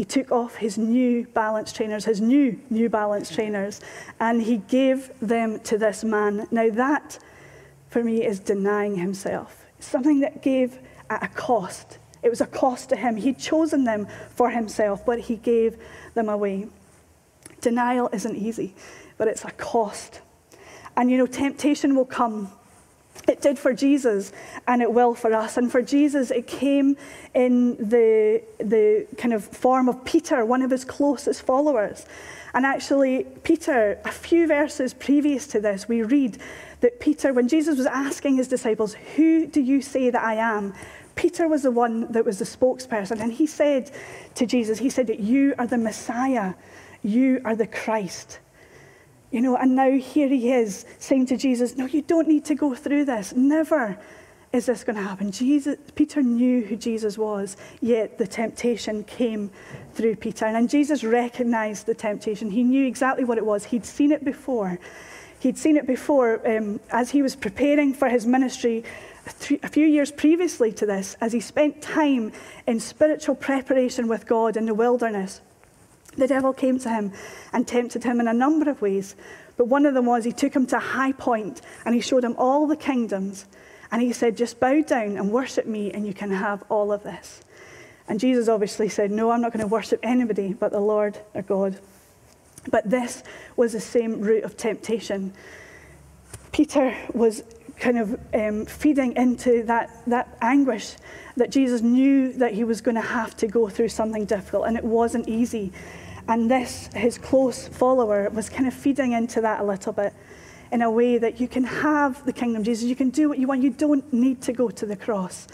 He 0.00 0.06
took 0.06 0.32
off 0.32 0.56
his 0.56 0.78
new 0.78 1.26
balance 1.26 1.74
trainers, 1.74 2.06
his 2.06 2.22
new 2.22 2.58
New 2.70 2.88
Balance 2.88 3.30
trainers, 3.30 3.82
and 4.18 4.40
he 4.40 4.56
gave 4.56 5.10
them 5.20 5.60
to 5.60 5.76
this 5.76 6.04
man. 6.04 6.48
Now, 6.50 6.70
that 6.70 7.18
for 7.90 8.02
me 8.02 8.24
is 8.24 8.40
denying 8.40 8.96
himself. 8.96 9.66
Something 9.78 10.20
that 10.20 10.40
gave 10.40 10.78
at 11.10 11.22
a 11.22 11.28
cost. 11.28 11.98
It 12.22 12.30
was 12.30 12.40
a 12.40 12.46
cost 12.46 12.88
to 12.88 12.96
him. 12.96 13.16
He'd 13.16 13.38
chosen 13.38 13.84
them 13.84 14.06
for 14.30 14.48
himself, 14.48 15.04
but 15.04 15.20
he 15.20 15.36
gave 15.36 15.76
them 16.14 16.30
away. 16.30 16.68
Denial 17.60 18.08
isn't 18.10 18.36
easy, 18.36 18.74
but 19.18 19.28
it's 19.28 19.44
a 19.44 19.50
cost. 19.50 20.22
And 20.96 21.10
you 21.10 21.18
know, 21.18 21.26
temptation 21.26 21.94
will 21.94 22.06
come. 22.06 22.50
It 23.28 23.40
did 23.42 23.58
for 23.58 23.72
Jesus, 23.72 24.32
and 24.66 24.82
it 24.82 24.92
will 24.92 25.14
for 25.14 25.32
us. 25.32 25.56
And 25.56 25.70
for 25.70 25.82
Jesus, 25.82 26.30
it 26.30 26.46
came 26.46 26.96
in 27.34 27.76
the, 27.76 28.42
the 28.58 29.06
kind 29.16 29.34
of 29.34 29.44
form 29.44 29.88
of 29.88 30.04
Peter, 30.04 30.44
one 30.44 30.62
of 30.62 30.70
his 30.70 30.84
closest 30.84 31.42
followers. 31.42 32.06
And 32.54 32.66
actually, 32.66 33.24
Peter, 33.44 33.98
a 34.04 34.10
few 34.10 34.46
verses 34.46 34.94
previous 34.94 35.46
to 35.48 35.60
this, 35.60 35.88
we 35.88 36.02
read 36.02 36.38
that 36.80 36.98
Peter, 36.98 37.32
when 37.32 37.46
Jesus 37.46 37.76
was 37.78 37.86
asking 37.86 38.36
his 38.36 38.48
disciples, 38.48 38.94
Who 39.16 39.46
do 39.46 39.60
you 39.60 39.82
say 39.82 40.10
that 40.10 40.22
I 40.22 40.34
am? 40.34 40.74
Peter 41.14 41.46
was 41.46 41.62
the 41.62 41.70
one 41.70 42.10
that 42.12 42.24
was 42.24 42.38
the 42.38 42.44
spokesperson. 42.44 43.20
And 43.20 43.32
he 43.32 43.46
said 43.46 43.90
to 44.34 44.46
Jesus, 44.46 44.78
He 44.78 44.90
said 44.90 45.06
that 45.08 45.20
you 45.20 45.54
are 45.58 45.66
the 45.66 45.78
Messiah, 45.78 46.54
you 47.02 47.40
are 47.44 47.54
the 47.54 47.66
Christ. 47.66 48.38
You 49.30 49.40
know, 49.40 49.56
and 49.56 49.76
now 49.76 49.90
here 49.92 50.28
he 50.28 50.52
is 50.52 50.84
saying 50.98 51.26
to 51.26 51.36
Jesus, 51.36 51.76
No, 51.76 51.86
you 51.86 52.02
don't 52.02 52.28
need 52.28 52.44
to 52.46 52.54
go 52.54 52.74
through 52.74 53.04
this. 53.04 53.32
Never 53.32 53.98
is 54.52 54.66
this 54.66 54.82
going 54.82 54.96
to 54.96 55.02
happen. 55.02 55.30
Jesus, 55.30 55.76
Peter 55.94 56.22
knew 56.22 56.64
who 56.64 56.74
Jesus 56.74 57.16
was, 57.16 57.56
yet 57.80 58.18
the 58.18 58.26
temptation 58.26 59.04
came 59.04 59.50
through 59.94 60.16
Peter. 60.16 60.46
And 60.46 60.68
Jesus 60.68 61.04
recognized 61.04 61.86
the 61.86 61.94
temptation. 61.94 62.50
He 62.50 62.64
knew 62.64 62.84
exactly 62.86 63.24
what 63.24 63.38
it 63.38 63.46
was. 63.46 63.64
He'd 63.64 63.86
seen 63.86 64.10
it 64.10 64.24
before. 64.24 64.80
He'd 65.38 65.56
seen 65.56 65.76
it 65.76 65.86
before 65.86 66.46
um, 66.46 66.80
as 66.90 67.10
he 67.10 67.22
was 67.22 67.36
preparing 67.36 67.94
for 67.94 68.08
his 68.08 68.26
ministry 68.26 68.84
a 69.62 69.68
few 69.68 69.86
years 69.86 70.10
previously 70.10 70.72
to 70.72 70.86
this, 70.86 71.16
as 71.20 71.32
he 71.32 71.40
spent 71.40 71.80
time 71.80 72.32
in 72.66 72.80
spiritual 72.80 73.36
preparation 73.36 74.08
with 74.08 74.26
God 74.26 74.56
in 74.56 74.66
the 74.66 74.74
wilderness. 74.74 75.40
The 76.16 76.26
devil 76.26 76.52
came 76.52 76.78
to 76.80 76.88
him 76.88 77.12
and 77.52 77.66
tempted 77.66 78.04
him 78.04 78.20
in 78.20 78.28
a 78.28 78.34
number 78.34 78.70
of 78.70 78.82
ways. 78.82 79.14
But 79.56 79.68
one 79.68 79.86
of 79.86 79.94
them 79.94 80.06
was 80.06 80.24
he 80.24 80.32
took 80.32 80.54
him 80.54 80.66
to 80.66 80.76
a 80.76 80.80
high 80.80 81.12
point 81.12 81.60
and 81.84 81.94
he 81.94 82.00
showed 82.00 82.24
him 82.24 82.34
all 82.38 82.66
the 82.66 82.76
kingdoms. 82.76 83.46
And 83.92 84.00
he 84.00 84.12
said, 84.12 84.36
Just 84.36 84.60
bow 84.60 84.82
down 84.82 85.16
and 85.16 85.30
worship 85.30 85.66
me, 85.66 85.90
and 85.90 86.06
you 86.06 86.14
can 86.14 86.30
have 86.30 86.62
all 86.68 86.92
of 86.92 87.02
this. 87.02 87.42
And 88.08 88.20
Jesus 88.20 88.48
obviously 88.48 88.88
said, 88.88 89.10
No, 89.10 89.30
I'm 89.30 89.40
not 89.40 89.52
going 89.52 89.64
to 89.64 89.66
worship 89.66 90.00
anybody 90.02 90.52
but 90.52 90.72
the 90.72 90.80
Lord 90.80 91.18
our 91.34 91.42
God. 91.42 91.78
But 92.70 92.90
this 92.90 93.22
was 93.56 93.72
the 93.72 93.80
same 93.80 94.20
root 94.20 94.44
of 94.44 94.56
temptation. 94.56 95.32
Peter 96.52 96.96
was 97.14 97.42
kind 97.80 97.98
of 97.98 98.20
um, 98.34 98.66
feeding 98.66 99.16
into 99.16 99.64
that, 99.64 99.90
that 100.06 100.36
anguish 100.40 100.96
that 101.36 101.50
Jesus 101.50 101.80
knew 101.80 102.32
that 102.34 102.52
he 102.52 102.62
was 102.62 102.80
going 102.80 102.94
to 102.94 103.00
have 103.00 103.34
to 103.38 103.46
go 103.46 103.68
through 103.68 103.88
something 103.88 104.26
difficult, 104.26 104.66
and 104.66 104.76
it 104.76 104.84
wasn't 104.84 105.28
easy. 105.28 105.72
And 106.28 106.50
this, 106.50 106.90
his 106.94 107.18
close 107.18 107.66
follower, 107.66 108.28
was 108.30 108.48
kind 108.48 108.68
of 108.68 108.74
feeding 108.74 109.12
into 109.12 109.40
that 109.40 109.60
a 109.60 109.64
little 109.64 109.92
bit 109.92 110.12
in 110.70 110.82
a 110.82 110.90
way 110.90 111.18
that 111.18 111.40
you 111.40 111.48
can 111.48 111.64
have 111.64 112.24
the 112.26 112.32
kingdom 112.32 112.60
of 112.60 112.66
Jesus. 112.66 112.84
You 112.84 112.94
can 112.94 113.10
do 113.10 113.28
what 113.28 113.38
you 113.38 113.46
want. 113.46 113.62
You 113.62 113.70
don't 113.70 114.12
need 114.12 114.40
to 114.42 114.52
go 114.52 114.70
to 114.70 114.86
the 114.86 114.96
cross. 114.96 115.48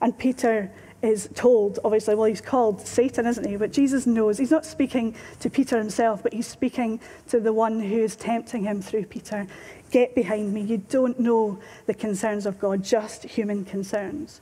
And 0.00 0.16
Peter 0.16 0.70
is 1.02 1.28
told, 1.34 1.78
obviously, 1.84 2.14
well, 2.14 2.26
he's 2.26 2.40
called 2.40 2.80
Satan, 2.80 3.26
isn't 3.26 3.46
he? 3.46 3.56
But 3.56 3.72
Jesus 3.72 4.06
knows. 4.06 4.38
He's 4.38 4.50
not 4.50 4.64
speaking 4.64 5.14
to 5.40 5.50
Peter 5.50 5.78
himself, 5.78 6.22
but 6.22 6.32
he's 6.32 6.46
speaking 6.46 7.00
to 7.28 7.38
the 7.38 7.52
one 7.52 7.80
who 7.80 7.98
is 7.98 8.16
tempting 8.16 8.64
him 8.64 8.80
through 8.80 9.04
Peter. 9.06 9.46
Get 9.90 10.14
behind 10.14 10.52
me. 10.52 10.62
You 10.62 10.78
don't 10.78 11.20
know 11.20 11.58
the 11.86 11.94
concerns 11.94 12.46
of 12.46 12.58
God, 12.58 12.82
just 12.82 13.24
human 13.24 13.64
concerns. 13.64 14.40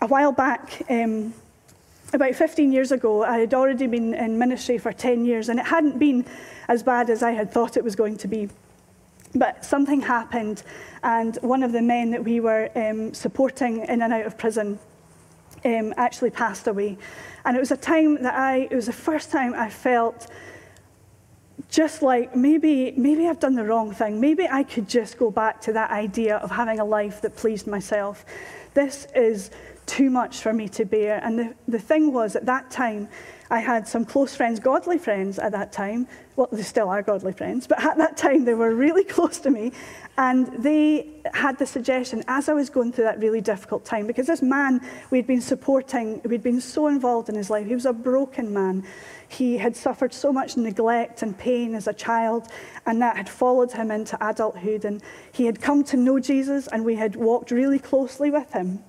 A 0.00 0.06
while 0.06 0.32
back, 0.32 0.82
um, 0.90 1.34
about 2.12 2.34
15 2.34 2.72
years 2.72 2.90
ago, 2.90 3.22
I 3.24 3.38
had 3.38 3.54
already 3.54 3.86
been 3.86 4.14
in 4.14 4.38
ministry 4.38 4.78
for 4.78 4.92
10 4.92 5.24
years, 5.24 5.48
and 5.48 5.58
it 5.58 5.66
hadn't 5.66 5.98
been 5.98 6.24
as 6.68 6.82
bad 6.82 7.10
as 7.10 7.22
I 7.22 7.32
had 7.32 7.52
thought 7.52 7.76
it 7.76 7.84
was 7.84 7.96
going 7.96 8.16
to 8.18 8.28
be. 8.28 8.48
But 9.34 9.64
something 9.64 10.00
happened, 10.00 10.62
and 11.02 11.36
one 11.42 11.62
of 11.62 11.72
the 11.72 11.82
men 11.82 12.12
that 12.12 12.24
we 12.24 12.40
were 12.40 12.70
um, 12.76 13.12
supporting 13.12 13.84
in 13.84 14.02
and 14.02 14.12
out 14.12 14.26
of 14.26 14.38
prison 14.38 14.78
um, 15.64 15.94
actually 15.96 16.30
passed 16.30 16.66
away. 16.66 16.98
And 17.44 17.56
it 17.56 17.60
was 17.60 17.70
a 17.70 17.76
time 17.76 18.22
that 18.22 18.34
I, 18.34 18.68
it 18.70 18.74
was 18.74 18.86
the 18.86 18.92
first 18.92 19.30
time 19.30 19.54
I 19.54 19.70
felt 19.70 20.28
just 21.70 22.02
like 22.02 22.36
maybe, 22.36 22.92
maybe 22.96 23.26
I've 23.26 23.40
done 23.40 23.54
the 23.54 23.64
wrong 23.64 23.92
thing. 23.92 24.20
Maybe 24.20 24.46
I 24.48 24.62
could 24.62 24.88
just 24.88 25.18
go 25.18 25.30
back 25.30 25.60
to 25.62 25.72
that 25.72 25.90
idea 25.90 26.36
of 26.36 26.50
having 26.50 26.78
a 26.78 26.84
life 26.84 27.20
that 27.22 27.36
pleased 27.36 27.66
myself. 27.66 28.24
This 28.74 29.06
is 29.14 29.50
too 29.86 30.10
much 30.10 30.38
for 30.38 30.52
me 30.52 30.68
to 30.70 30.84
bear. 30.84 31.20
And 31.22 31.38
the, 31.38 31.54
the 31.68 31.78
thing 31.78 32.12
was, 32.12 32.36
at 32.36 32.46
that 32.46 32.70
time, 32.70 33.08
I 33.50 33.60
had 33.60 33.86
some 33.86 34.04
close 34.04 34.34
friends, 34.34 34.58
godly 34.58 34.98
friends 34.98 35.38
at 35.38 35.52
that 35.52 35.72
time. 35.72 36.08
Well, 36.36 36.48
they 36.50 36.62
still 36.62 36.88
are 36.88 37.02
godly 37.02 37.32
friends, 37.32 37.66
but 37.66 37.82
at 37.84 37.98
that 37.98 38.16
time 38.16 38.44
they 38.44 38.54
were 38.54 38.74
really 38.74 39.04
close 39.16 39.38
to 39.40 39.50
me. 39.50 39.72
And 40.16 40.46
they 40.62 41.08
had 41.32 41.58
the 41.58 41.66
suggestion 41.66 42.24
as 42.26 42.48
I 42.48 42.54
was 42.54 42.70
going 42.70 42.92
through 42.92 43.04
that 43.04 43.18
really 43.18 43.40
difficult 43.40 43.84
time, 43.84 44.06
because 44.06 44.26
this 44.26 44.42
man 44.42 44.80
we'd 45.10 45.26
been 45.26 45.40
supporting, 45.40 46.20
we'd 46.24 46.42
been 46.42 46.60
so 46.60 46.86
involved 46.86 47.28
in 47.28 47.34
his 47.34 47.50
life, 47.50 47.66
he 47.66 47.74
was 47.74 47.86
a 47.86 47.92
broken 47.92 48.52
man. 48.52 48.84
He 49.28 49.58
had 49.58 49.76
suffered 49.76 50.14
so 50.14 50.32
much 50.32 50.56
neglect 50.56 51.22
and 51.22 51.36
pain 51.36 51.74
as 51.74 51.86
a 51.86 51.92
child, 51.92 52.48
and 52.86 53.02
that 53.02 53.16
had 53.16 53.28
followed 53.28 53.72
him 53.72 53.90
into 53.90 54.16
adulthood. 54.26 54.84
And 54.84 55.02
he 55.32 55.46
had 55.46 55.60
come 55.60 55.84
to 55.84 55.96
know 55.96 56.18
Jesus, 56.18 56.66
and 56.68 56.84
we 56.84 56.94
had 56.94 57.16
walked 57.16 57.50
really 57.50 57.78
closely 57.78 58.30
with 58.30 58.52
him. 58.52 58.82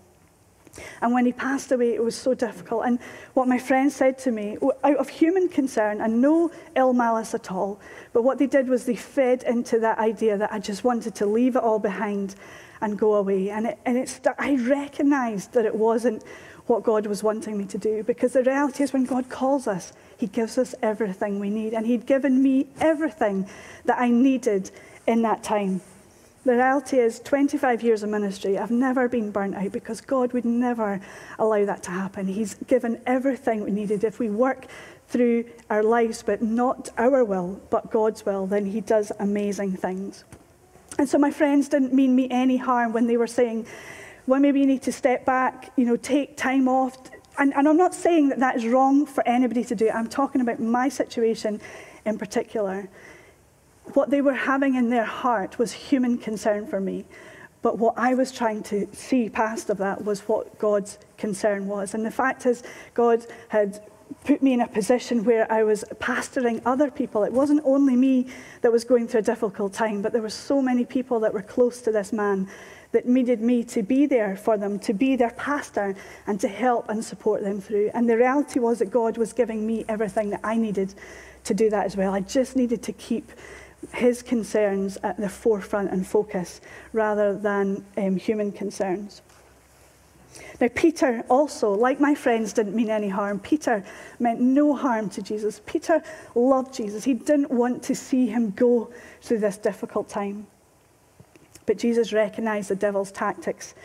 And 1.01 1.13
when 1.13 1.25
he 1.25 1.33
passed 1.33 1.71
away, 1.71 1.93
it 1.93 2.03
was 2.03 2.15
so 2.15 2.33
difficult. 2.33 2.85
And 2.85 2.99
what 3.33 3.47
my 3.47 3.57
friends 3.57 3.95
said 3.95 4.17
to 4.19 4.31
me, 4.31 4.57
out 4.83 4.97
of 4.97 5.09
human 5.09 5.47
concern 5.49 6.01
and 6.01 6.21
no 6.21 6.51
ill 6.75 6.93
malice 6.93 7.33
at 7.33 7.51
all, 7.51 7.79
but 8.13 8.23
what 8.23 8.37
they 8.37 8.47
did 8.47 8.67
was 8.67 8.85
they 8.85 8.95
fed 8.95 9.43
into 9.43 9.79
that 9.79 9.97
idea 9.99 10.37
that 10.37 10.51
I 10.51 10.59
just 10.59 10.83
wanted 10.83 11.15
to 11.15 11.25
leave 11.25 11.55
it 11.55 11.63
all 11.63 11.79
behind 11.79 12.35
and 12.81 12.99
go 12.99 13.15
away. 13.15 13.49
And, 13.49 13.67
it, 13.67 13.79
and 13.85 13.97
it 13.97 14.19
I 14.37 14.55
recognized 14.57 15.53
that 15.53 15.65
it 15.65 15.75
wasn't 15.75 16.23
what 16.67 16.83
God 16.83 17.05
was 17.05 17.21
wanting 17.23 17.57
me 17.57 17.65
to 17.65 17.77
do 17.77 18.03
because 18.03 18.33
the 18.33 18.43
reality 18.43 18.83
is 18.83 18.91
when 18.91 19.05
God 19.05 19.29
calls 19.29 19.67
us, 19.67 19.93
he 20.17 20.27
gives 20.27 20.57
us 20.57 20.73
everything 20.81 21.39
we 21.39 21.49
need. 21.49 21.73
And 21.73 21.85
he'd 21.85 22.05
given 22.05 22.41
me 22.41 22.67
everything 22.79 23.47
that 23.85 23.99
I 23.99 24.09
needed 24.09 24.71
in 25.07 25.21
that 25.21 25.43
time. 25.43 25.81
The 26.45 26.53
reality 26.53 26.99
is, 26.99 27.19
25 27.21 27.81
years 27.81 28.03
of 28.03 28.11
ministry, 28.11 28.59
I've 28.59 28.69
never 28.69 29.09
been 29.09 29.31
burnt 29.31 29.55
out 29.55 29.71
because 29.71 29.99
God 29.99 30.31
would 30.33 30.45
never 30.45 31.01
allow 31.39 31.65
that 31.65 31.81
to 31.83 31.91
happen. 31.91 32.27
He's 32.27 32.53
given 32.67 33.01
everything 33.07 33.63
we 33.63 33.71
needed. 33.71 34.03
If 34.03 34.19
we 34.19 34.29
work 34.29 34.67
through 35.07 35.45
our 35.71 35.81
lives, 35.81 36.21
but 36.21 36.43
not 36.43 36.89
our 36.99 37.23
will, 37.23 37.59
but 37.71 37.89
God's 37.89 38.27
will, 38.27 38.45
then 38.45 38.67
He 38.67 38.79
does 38.79 39.11
amazing 39.17 39.75
things. 39.75 40.23
And 40.99 41.09
so 41.09 41.17
my 41.17 41.31
friends 41.31 41.67
didn't 41.67 41.93
mean 41.93 42.15
me 42.15 42.27
any 42.29 42.57
harm 42.57 42.93
when 42.93 43.07
they 43.07 43.17
were 43.17 43.25
saying, 43.25 43.65
well, 44.27 44.39
maybe 44.39 44.59
you 44.59 44.67
need 44.67 44.83
to 44.83 44.91
step 44.91 45.25
back, 45.25 45.71
you 45.75 45.85
know, 45.85 45.97
take 45.97 46.37
time 46.37 46.67
off. 46.67 46.95
And, 47.39 47.55
and 47.55 47.67
I'm 47.67 47.77
not 47.77 47.95
saying 47.95 48.29
that 48.29 48.39
that 48.39 48.57
is 48.57 48.67
wrong 48.67 49.07
for 49.07 49.27
anybody 49.27 49.63
to 49.63 49.75
do. 49.75 49.89
I'm 49.89 50.07
talking 50.07 50.41
about 50.41 50.59
my 50.59 50.89
situation 50.89 51.59
in 52.05 52.19
particular 52.19 52.87
what 53.93 54.09
they 54.09 54.21
were 54.21 54.33
having 54.33 54.75
in 54.75 54.89
their 54.89 55.05
heart 55.05 55.59
was 55.59 55.71
human 55.71 56.17
concern 56.17 56.67
for 56.67 56.79
me. 56.79 57.05
But 57.61 57.79
what 57.79 57.95
I 57.97 58.13
was 58.13 58.31
trying 58.31 58.61
to 58.63 58.87
see 58.93 59.29
past 59.29 59.69
of 59.69 59.77
that 59.79 60.05
was 60.05 60.21
what 60.21 60.59
God's 60.59 60.99
concern 61.17 61.67
was. 61.67 61.93
And 61.93 62.05
the 62.05 62.11
fact 62.11 62.45
is, 62.45 62.61
God 62.93 63.25
had 63.49 63.81
put 64.23 64.43
me 64.43 64.53
in 64.53 64.61
a 64.61 64.67
position 64.67 65.23
where 65.23 65.51
I 65.51 65.63
was 65.63 65.83
pastoring 65.95 66.61
other 66.65 66.91
people. 66.91 67.23
It 67.23 67.33
wasn't 67.33 67.61
only 67.65 67.95
me 67.95 68.27
that 68.61 68.71
was 68.71 68.83
going 68.83 69.07
through 69.07 69.21
a 69.21 69.23
difficult 69.23 69.73
time, 69.73 70.01
but 70.01 70.13
there 70.13 70.21
were 70.21 70.29
so 70.29 70.61
many 70.61 70.85
people 70.85 71.19
that 71.21 71.33
were 71.33 71.41
close 71.41 71.81
to 71.81 71.91
this 71.91 72.13
man 72.13 72.47
that 72.91 73.07
needed 73.07 73.41
me 73.41 73.63
to 73.63 73.83
be 73.83 74.05
there 74.05 74.37
for 74.37 74.57
them, 74.57 74.79
to 74.79 74.93
be 74.93 75.15
their 75.15 75.31
pastor, 75.31 75.95
and 76.27 76.39
to 76.39 76.47
help 76.47 76.87
and 76.89 77.03
support 77.03 77.41
them 77.41 77.59
through. 77.59 77.91
And 77.93 78.09
the 78.09 78.15
reality 78.15 78.59
was 78.59 78.79
that 78.79 78.91
God 78.91 79.17
was 79.17 79.33
giving 79.33 79.65
me 79.65 79.85
everything 79.89 80.29
that 80.29 80.41
I 80.43 80.55
needed 80.55 80.93
to 81.43 81.53
do 81.53 81.69
that 81.71 81.85
as 81.85 81.97
well. 81.97 82.13
I 82.13 82.21
just 82.21 82.55
needed 82.55 82.83
to 82.83 82.93
keep 82.93 83.31
his 83.93 84.21
concerns 84.21 84.97
at 85.03 85.17
the 85.17 85.29
forefront 85.29 85.91
and 85.91 86.05
focus 86.05 86.61
rather 86.93 87.37
than 87.37 87.83
um, 87.97 88.15
human 88.15 88.51
concerns. 88.51 89.21
Now, 90.59 90.67
Peter 90.73 91.23
also, 91.29 91.71
like 91.71 91.99
my 91.99 92.15
friends, 92.15 92.53
didn't 92.53 92.75
mean 92.75 92.89
any 92.89 93.09
harm. 93.09 93.39
Peter 93.39 93.83
meant 94.19 94.39
no 94.41 94.75
harm 94.75 95.09
to 95.11 95.21
Jesus. 95.21 95.61
Peter 95.65 96.03
loved 96.33 96.73
Jesus. 96.73 97.03
He 97.03 97.13
didn't 97.13 97.51
want 97.51 97.83
to 97.83 97.95
see 97.95 98.27
him 98.27 98.51
go 98.51 98.91
through 99.21 99.39
this 99.39 99.57
difficult 99.57 100.09
time. 100.09 100.47
But 101.65 101.77
Jesus 101.77 102.13
recognized 102.13 102.69
the 102.69 102.75
devil's 102.75 103.11
tactics 103.11 103.75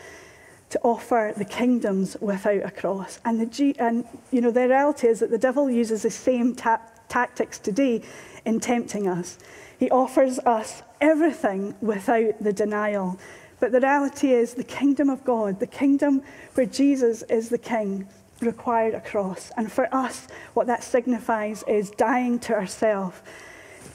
to 0.71 0.81
offer 0.83 1.35
the 1.37 1.45
kingdoms 1.45 2.17
without 2.21 2.63
a 2.65 2.71
cross. 2.71 3.19
And, 3.25 3.41
the, 3.41 3.75
and 3.79 4.05
you 4.31 4.41
know, 4.41 4.51
the 4.51 4.69
reality 4.69 5.09
is 5.09 5.21
that 5.21 5.31
the 5.31 5.39
devil 5.39 5.71
uses 5.71 6.03
the 6.03 6.11
same 6.11 6.55
ta- 6.55 6.81
tactics 7.11 7.59
today 7.59 8.03
in 8.47 8.61
tempting 8.61 9.07
us. 9.07 9.39
He 9.79 9.91
offers 9.91 10.39
us 10.41 10.83
everything 11.01 11.75
without 11.81 12.43
the 12.43 12.53
denial. 12.53 13.19
But 13.61 13.73
the 13.73 13.81
reality 13.81 14.33
is, 14.33 14.55
the 14.55 14.65
kingdom 14.65 15.11
of 15.11 15.23
God, 15.25 15.61
the 15.61 15.67
kingdom 15.67 16.23
where 16.55 16.67
Jesus 16.67 17.23
is 17.25 17.51
the 17.51 17.59
king, 17.59 18.09
required 18.41 18.95
a 18.95 19.01
cross. 19.01 19.53
And 19.57 19.71
for 19.71 19.95
us, 19.95 20.29
what 20.55 20.67
that 20.67 20.83
signifies 20.83 21.63
is 21.69 21.91
dying 21.91 22.39
to 22.41 22.55
ourselves, 22.55 23.21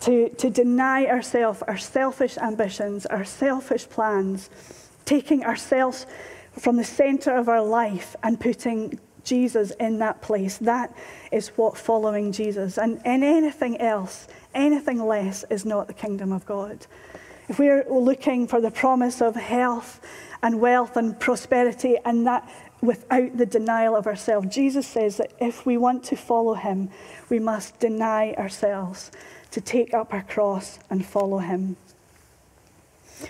to, 0.01 0.29
to 0.29 0.49
deny 0.51 1.07
ourselves, 1.07 1.63
our 1.63 1.77
selfish 1.77 2.37
ambitions, 2.37 3.07
our 3.07 3.25
selfish 3.25 3.89
plans, 3.89 4.49
taking 5.05 5.43
ourselves 5.43 6.05
from 6.59 6.77
the 6.77 6.83
center 6.83 7.35
of 7.35 7.49
our 7.49 7.63
life 7.63 8.15
and 8.23 8.39
putting 8.39 8.99
Jesus 9.25 9.71
in 9.71 9.99
that 9.99 10.21
place. 10.21 10.57
That 10.59 10.95
is 11.31 11.49
what 11.49 11.77
following 11.77 12.31
Jesus. 12.31 12.77
And, 12.77 13.01
and 13.05 13.23
anything 13.23 13.81
else, 13.81 14.27
anything 14.53 15.05
less, 15.05 15.43
is 15.49 15.65
not 15.65 15.87
the 15.87 15.93
kingdom 15.93 16.31
of 16.31 16.45
God. 16.45 16.87
If 17.49 17.59
we're 17.59 17.85
looking 17.89 18.47
for 18.47 18.61
the 18.61 18.71
promise 18.71 19.21
of 19.21 19.35
health 19.35 19.99
and 20.41 20.59
wealth 20.59 20.97
and 20.97 21.19
prosperity, 21.19 21.97
and 22.05 22.25
that 22.25 22.49
without 22.81 23.37
the 23.37 23.45
denial 23.45 23.95
of 23.95 24.07
ourselves, 24.07 24.53
Jesus 24.53 24.87
says 24.87 25.17
that 25.17 25.33
if 25.39 25.65
we 25.65 25.77
want 25.77 26.03
to 26.05 26.15
follow 26.15 26.53
him, 26.53 26.89
we 27.29 27.39
must 27.39 27.79
deny 27.79 28.33
ourselves, 28.33 29.11
to 29.51 29.61
take 29.61 29.93
up 29.93 30.13
our 30.13 30.23
cross 30.23 30.79
and 30.89 31.05
follow 31.05 31.37
him. 31.37 31.77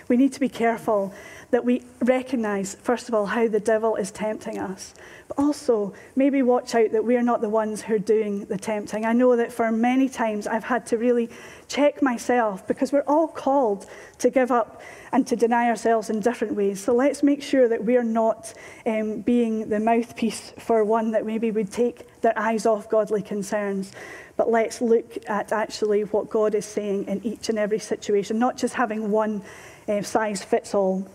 We 0.08 0.16
need 0.16 0.32
to 0.32 0.40
be 0.40 0.48
careful 0.48 1.12
that 1.50 1.64
we 1.64 1.82
recognize, 2.00 2.74
first 2.74 3.08
of 3.08 3.14
all, 3.14 3.26
how 3.26 3.46
the 3.46 3.60
devil 3.60 3.94
is 3.96 4.10
tempting 4.10 4.58
us. 4.58 4.94
But 5.28 5.38
also, 5.38 5.94
maybe 6.16 6.42
watch 6.42 6.74
out 6.74 6.92
that 6.92 7.04
we're 7.04 7.22
not 7.22 7.40
the 7.40 7.48
ones 7.48 7.82
who 7.82 7.94
are 7.94 7.98
doing 7.98 8.46
the 8.46 8.58
tempting. 8.58 9.04
I 9.04 9.12
know 9.12 9.36
that 9.36 9.52
for 9.52 9.70
many 9.70 10.08
times 10.08 10.46
I've 10.46 10.64
had 10.64 10.86
to 10.86 10.98
really 10.98 11.30
check 11.68 12.02
myself 12.02 12.66
because 12.66 12.92
we're 12.92 13.04
all 13.06 13.28
called 13.28 13.86
to 14.18 14.30
give 14.30 14.50
up 14.50 14.82
and 15.12 15.26
to 15.28 15.36
deny 15.36 15.68
ourselves 15.68 16.10
in 16.10 16.20
different 16.20 16.54
ways. 16.54 16.82
So 16.82 16.94
let's 16.94 17.22
make 17.22 17.42
sure 17.42 17.68
that 17.68 17.84
we're 17.84 18.02
not 18.02 18.52
um, 18.84 19.20
being 19.20 19.68
the 19.68 19.80
mouthpiece 19.80 20.52
for 20.58 20.84
one 20.84 21.12
that 21.12 21.24
maybe 21.24 21.50
would 21.52 21.70
take 21.70 22.20
their 22.22 22.36
eyes 22.36 22.66
off 22.66 22.88
godly 22.88 23.22
concerns. 23.22 23.92
But 24.36 24.50
let's 24.50 24.80
look 24.80 25.16
at 25.28 25.52
actually 25.52 26.02
what 26.02 26.28
God 26.28 26.54
is 26.54 26.66
saying 26.66 27.06
in 27.06 27.24
each 27.24 27.48
and 27.48 27.58
every 27.58 27.78
situation, 27.78 28.38
not 28.38 28.56
just 28.56 28.74
having 28.74 29.10
one 29.10 29.42
uh, 29.88 30.02
size 30.02 30.42
fits 30.42 30.74
all. 30.74 31.08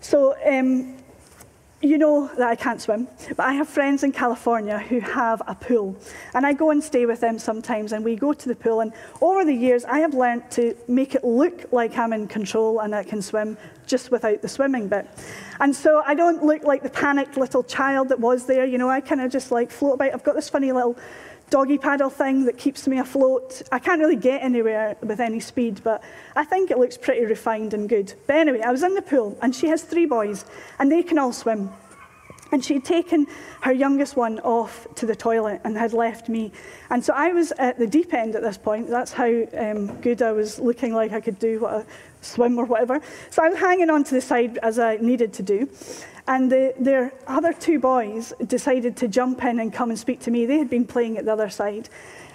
So, 0.00 0.36
um, 0.44 0.96
you 1.82 1.98
know 1.98 2.28
that 2.38 2.48
I 2.48 2.56
can't 2.56 2.80
swim, 2.80 3.06
but 3.28 3.40
I 3.40 3.52
have 3.52 3.68
friends 3.68 4.02
in 4.02 4.10
California 4.10 4.78
who 4.78 4.98
have 5.00 5.42
a 5.46 5.54
pool. 5.54 5.94
And 6.34 6.46
I 6.46 6.54
go 6.54 6.70
and 6.70 6.82
stay 6.82 7.04
with 7.04 7.20
them 7.20 7.38
sometimes, 7.38 7.92
and 7.92 8.04
we 8.04 8.16
go 8.16 8.32
to 8.32 8.48
the 8.48 8.56
pool. 8.56 8.80
And 8.80 8.92
over 9.20 9.44
the 9.44 9.54
years, 9.54 9.84
I 9.84 9.98
have 9.98 10.14
learned 10.14 10.50
to 10.52 10.74
make 10.88 11.14
it 11.14 11.22
look 11.22 11.70
like 11.72 11.98
I'm 11.98 12.12
in 12.14 12.28
control 12.28 12.80
and 12.80 12.94
I 12.94 13.04
can 13.04 13.20
swim 13.20 13.58
just 13.86 14.10
without 14.10 14.40
the 14.40 14.48
swimming 14.48 14.88
bit. 14.88 15.06
And 15.60 15.74
so 15.74 16.02
I 16.06 16.14
don't 16.14 16.42
look 16.42 16.64
like 16.64 16.82
the 16.82 16.90
panicked 16.90 17.36
little 17.36 17.62
child 17.62 18.08
that 18.08 18.20
was 18.20 18.46
there. 18.46 18.64
You 18.64 18.78
know, 18.78 18.88
I 18.88 19.00
kind 19.00 19.20
of 19.20 19.30
just 19.30 19.52
like 19.52 19.70
float 19.70 19.94
about. 19.94 20.14
I've 20.14 20.24
got 20.24 20.34
this 20.34 20.48
funny 20.48 20.72
little 20.72 20.96
doggy 21.50 21.78
paddle 21.78 22.10
thing 22.10 22.44
that 22.46 22.58
keeps 22.58 22.86
me 22.86 22.98
afloat. 22.98 23.62
I 23.70 23.78
can't 23.78 24.00
really 24.00 24.16
get 24.16 24.42
anywhere 24.42 24.96
with 25.02 25.20
any 25.20 25.40
speed, 25.40 25.80
but 25.84 26.02
I 26.34 26.44
think 26.44 26.70
it 26.70 26.78
looks 26.78 26.96
pretty 26.96 27.24
refined 27.24 27.74
and 27.74 27.88
good. 27.88 28.14
But 28.26 28.36
anyway, 28.36 28.60
I 28.62 28.72
was 28.72 28.82
in 28.82 28.94
the 28.94 29.02
pool, 29.02 29.38
and 29.42 29.54
she 29.54 29.68
has 29.68 29.82
three 29.82 30.06
boys, 30.06 30.44
and 30.78 30.90
they 30.90 31.02
can 31.02 31.18
all 31.18 31.32
swim. 31.32 31.70
And 32.52 32.64
she 32.64 32.74
had 32.74 32.84
taken 32.84 33.26
her 33.62 33.72
youngest 33.72 34.16
one 34.16 34.38
off 34.40 34.86
to 34.96 35.06
the 35.06 35.16
toilet 35.16 35.60
and 35.64 35.76
had 35.76 35.92
left 35.92 36.28
me. 36.28 36.52
And 36.90 37.04
so 37.04 37.12
I 37.12 37.32
was 37.32 37.52
at 37.58 37.76
the 37.76 37.88
deep 37.88 38.14
end 38.14 38.36
at 38.36 38.42
this 38.42 38.56
point. 38.56 38.88
That's 38.88 39.12
how 39.12 39.26
um, 39.58 40.00
good 40.00 40.22
I 40.22 40.30
was 40.30 40.60
looking 40.60 40.94
like 40.94 41.12
I 41.12 41.20
could 41.20 41.40
do 41.40 41.58
what 41.60 41.72
a 41.72 41.86
swim 42.26 42.58
or 42.58 42.64
whatever. 42.64 43.00
So 43.30 43.42
I 43.44 43.48
was 43.48 43.58
hanging 43.58 43.90
on 43.90 44.04
to 44.04 44.14
the 44.14 44.20
side 44.20 44.58
as 44.58 44.78
I 44.78 44.96
needed 44.96 45.32
to 45.34 45.42
do. 45.42 45.68
And 46.28 46.50
the, 46.50 46.74
their 46.78 47.12
other 47.28 47.52
two 47.52 47.78
boys 47.78 48.32
decided 48.46 48.96
to 48.96 49.08
jump 49.08 49.44
in 49.44 49.60
and 49.60 49.72
come 49.72 49.90
and 49.90 49.98
speak 49.98 50.20
to 50.20 50.30
me. 50.32 50.44
They 50.44 50.58
had 50.58 50.68
been 50.68 50.84
playing 50.84 51.18
at 51.18 51.24
the 51.24 51.32
other 51.32 51.48
side. 51.48 51.88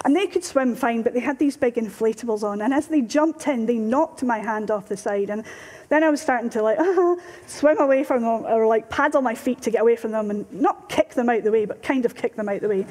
And 0.04 0.16
they 0.16 0.26
could 0.26 0.42
swim 0.42 0.74
fine, 0.74 1.02
but 1.02 1.12
they 1.12 1.20
had 1.20 1.38
these 1.38 1.56
big 1.56 1.74
inflatables 1.74 2.42
on. 2.42 2.62
And 2.62 2.72
as 2.72 2.88
they 2.88 3.02
jumped 3.02 3.46
in, 3.46 3.66
they 3.66 3.76
knocked 3.76 4.22
my 4.22 4.38
hand 4.38 4.70
off 4.70 4.88
the 4.88 4.96
side. 4.96 5.30
And 5.30 5.44
then 5.90 6.02
I 6.02 6.08
was 6.08 6.20
starting 6.20 6.48
to 6.50 6.62
like 6.62 6.78
uh, 6.78 7.16
swim 7.46 7.78
away 7.78 8.02
from 8.02 8.22
them 8.22 8.46
or 8.46 8.66
like 8.66 8.88
paddle 8.88 9.20
my 9.20 9.34
feet 9.34 9.60
to 9.62 9.70
get 9.70 9.82
away 9.82 9.96
from 9.96 10.10
them 10.10 10.30
and 10.30 10.50
not 10.50 10.88
kick 10.88 11.10
them 11.10 11.28
out 11.28 11.44
the 11.44 11.52
way, 11.52 11.66
but 11.66 11.82
kind 11.82 12.06
of 12.06 12.14
kick 12.14 12.34
them 12.34 12.48
out 12.48 12.62
the 12.62 12.68
way. 12.68 12.86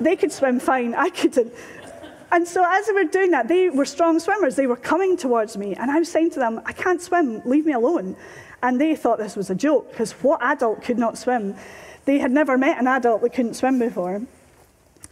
They 0.00 0.14
could 0.14 0.32
swim 0.32 0.60
fine. 0.60 0.94
I 0.94 1.10
couldn't. 1.10 1.52
And 2.32 2.46
so 2.46 2.64
as 2.66 2.86
they 2.86 2.92
were 2.92 3.04
doing 3.04 3.30
that, 3.30 3.48
they 3.48 3.70
were 3.70 3.84
strong 3.84 4.18
swimmers. 4.18 4.56
They 4.56 4.66
were 4.66 4.76
coming 4.76 5.16
towards 5.16 5.56
me. 5.56 5.74
And 5.74 5.90
I 5.90 5.98
was 5.98 6.10
saying 6.10 6.30
to 6.32 6.38
them, 6.38 6.60
I 6.66 6.72
can't 6.72 7.00
swim. 7.00 7.40
Leave 7.44 7.66
me 7.66 7.72
alone. 7.72 8.16
And 8.62 8.80
they 8.80 8.96
thought 8.96 9.18
this 9.18 9.36
was 9.36 9.50
a 9.50 9.54
joke 9.54 9.90
because 9.90 10.12
what 10.12 10.42
adult 10.42 10.82
could 10.82 10.98
not 10.98 11.16
swim? 11.18 11.54
They 12.04 12.18
had 12.18 12.32
never 12.32 12.58
met 12.58 12.78
an 12.78 12.86
adult 12.86 13.22
that 13.22 13.32
couldn't 13.32 13.54
swim 13.54 13.78
before. 13.78 14.22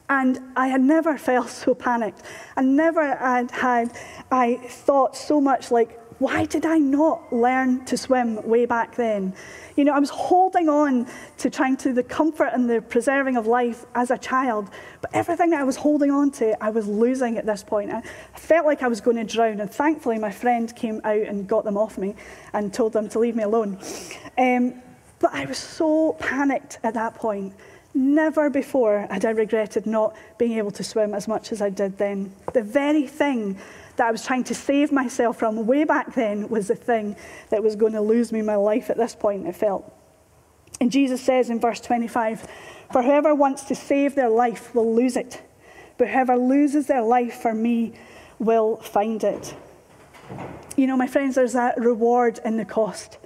And 0.08 0.40
I 0.56 0.68
had 0.68 0.80
never 0.80 1.16
felt 1.16 1.48
so 1.48 1.74
panicked. 1.74 2.22
And 2.56 2.76
never 2.76 3.16
had, 3.16 3.92
I 4.30 4.56
thought 4.68 5.16
so 5.16 5.40
much 5.40 5.70
like, 5.70 5.98
why 6.18 6.44
did 6.44 6.64
I 6.64 6.78
not 6.78 7.32
learn 7.32 7.84
to 7.86 7.96
swim 7.96 8.46
way 8.46 8.66
back 8.66 8.94
then? 8.94 9.34
You 9.76 9.84
know, 9.84 9.92
I 9.92 9.98
was 9.98 10.10
holding 10.10 10.68
on 10.68 11.06
to 11.38 11.50
trying 11.50 11.76
to 11.78 11.92
the 11.92 12.02
comfort 12.02 12.50
and 12.52 12.70
the 12.70 12.80
preserving 12.80 13.36
of 13.36 13.46
life 13.46 13.84
as 13.94 14.10
a 14.10 14.18
child, 14.18 14.70
but 15.00 15.10
everything 15.12 15.50
that 15.50 15.60
I 15.60 15.64
was 15.64 15.76
holding 15.76 16.10
on 16.10 16.30
to, 16.32 16.62
I 16.62 16.70
was 16.70 16.86
losing 16.86 17.36
at 17.36 17.46
this 17.46 17.64
point. 17.64 17.90
I 17.90 18.02
felt 18.34 18.64
like 18.64 18.82
I 18.82 18.88
was 18.88 19.00
going 19.00 19.16
to 19.16 19.24
drown, 19.24 19.60
and 19.60 19.70
thankfully, 19.70 20.18
my 20.18 20.30
friend 20.30 20.74
came 20.76 21.00
out 21.04 21.22
and 21.22 21.48
got 21.48 21.64
them 21.64 21.76
off 21.76 21.98
me 21.98 22.14
and 22.52 22.72
told 22.72 22.92
them 22.92 23.08
to 23.08 23.18
leave 23.18 23.34
me 23.34 23.42
alone. 23.42 23.78
Um, 24.38 24.80
but 25.18 25.34
I 25.34 25.46
was 25.46 25.58
so 25.58 26.12
panicked 26.20 26.78
at 26.84 26.94
that 26.94 27.14
point. 27.14 27.54
Never 27.94 28.50
before 28.50 29.06
had 29.10 29.24
I 29.24 29.30
regretted 29.30 29.86
not 29.86 30.16
being 30.38 30.58
able 30.58 30.72
to 30.72 30.84
swim 30.84 31.14
as 31.14 31.26
much 31.26 31.52
as 31.52 31.62
I 31.62 31.70
did 31.70 31.96
then. 31.96 32.32
The 32.52 32.62
very 32.62 33.06
thing 33.06 33.58
that 33.96 34.06
I 34.06 34.10
was 34.10 34.24
trying 34.24 34.44
to 34.44 34.54
save 34.54 34.92
myself 34.92 35.38
from 35.38 35.66
way 35.66 35.84
back 35.84 36.14
then 36.14 36.48
was 36.48 36.68
the 36.68 36.74
thing 36.74 37.16
that 37.50 37.62
was 37.62 37.76
going 37.76 37.92
to 37.92 38.00
lose 38.00 38.32
me 38.32 38.42
my 38.42 38.56
life 38.56 38.90
at 38.90 38.96
this 38.96 39.14
point, 39.14 39.46
it 39.46 39.54
felt. 39.54 39.90
And 40.80 40.90
Jesus 40.90 41.22
says 41.22 41.50
in 41.50 41.60
verse 41.60 41.80
25, 41.80 42.46
For 42.92 43.02
whoever 43.02 43.34
wants 43.34 43.64
to 43.64 43.74
save 43.74 44.14
their 44.14 44.28
life 44.28 44.74
will 44.74 44.94
lose 44.94 45.16
it, 45.16 45.42
but 45.96 46.08
whoever 46.08 46.36
loses 46.36 46.86
their 46.86 47.02
life 47.02 47.40
for 47.40 47.54
me 47.54 47.94
will 48.38 48.76
find 48.78 49.22
it. 49.22 49.54
You 50.76 50.86
know, 50.86 50.96
my 50.96 51.06
friends, 51.06 51.36
there's 51.36 51.52
that 51.52 51.78
reward 51.78 52.40
in 52.44 52.56
the 52.56 52.64
cost. 52.64 53.18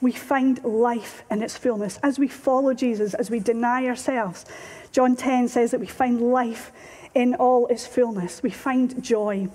We 0.00 0.12
find 0.12 0.62
life 0.64 1.22
in 1.30 1.42
its 1.42 1.56
fullness. 1.56 1.98
As 2.02 2.18
we 2.18 2.28
follow 2.28 2.74
Jesus, 2.74 3.14
as 3.14 3.30
we 3.30 3.40
deny 3.40 3.86
ourselves, 3.86 4.44
John 4.92 5.16
10 5.16 5.48
says 5.48 5.70
that 5.70 5.80
we 5.80 5.86
find 5.86 6.20
life 6.20 6.72
in 7.14 7.34
all 7.36 7.66
its 7.68 7.86
fullness. 7.86 8.42
We 8.42 8.50
find 8.50 9.02
joy 9.02 9.48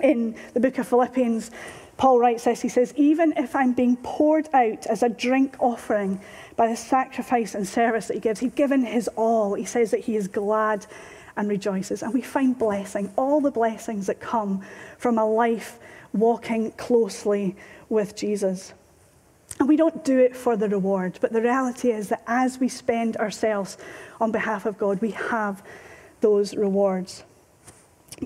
in 0.00 0.36
the 0.52 0.60
book 0.60 0.78
of 0.78 0.88
Philippians, 0.88 1.50
Paul 1.96 2.18
writes 2.18 2.44
this. 2.44 2.60
He 2.60 2.68
says, 2.68 2.92
Even 2.96 3.32
if 3.36 3.54
I'm 3.54 3.72
being 3.72 3.96
poured 3.96 4.48
out 4.52 4.86
as 4.86 5.02
a 5.02 5.08
drink 5.08 5.56
offering 5.60 6.20
by 6.56 6.68
the 6.68 6.76
sacrifice 6.76 7.54
and 7.54 7.66
service 7.66 8.08
that 8.08 8.14
he 8.14 8.20
gives, 8.20 8.40
he's 8.40 8.52
given 8.52 8.84
his 8.84 9.08
all. 9.16 9.54
He 9.54 9.64
says 9.64 9.90
that 9.92 10.00
he 10.00 10.16
is 10.16 10.28
glad 10.28 10.86
and 11.36 11.48
rejoices. 11.48 12.02
And 12.02 12.12
we 12.12 12.22
find 12.22 12.58
blessing, 12.58 13.12
all 13.16 13.40
the 13.40 13.50
blessings 13.50 14.06
that 14.06 14.20
come 14.20 14.62
from 14.98 15.18
a 15.18 15.26
life 15.26 15.78
walking 16.12 16.72
closely 16.72 17.56
with 17.88 18.16
Jesus. 18.16 18.72
And 19.60 19.68
we 19.68 19.76
don't 19.76 20.04
do 20.04 20.18
it 20.18 20.36
for 20.36 20.56
the 20.56 20.68
reward, 20.68 21.18
but 21.20 21.32
the 21.32 21.42
reality 21.42 21.90
is 21.90 22.08
that 22.08 22.22
as 22.26 22.58
we 22.58 22.68
spend 22.68 23.16
ourselves 23.18 23.78
on 24.20 24.32
behalf 24.32 24.66
of 24.66 24.78
God, 24.78 25.00
we 25.00 25.12
have 25.12 25.62
those 26.20 26.56
rewards. 26.56 27.24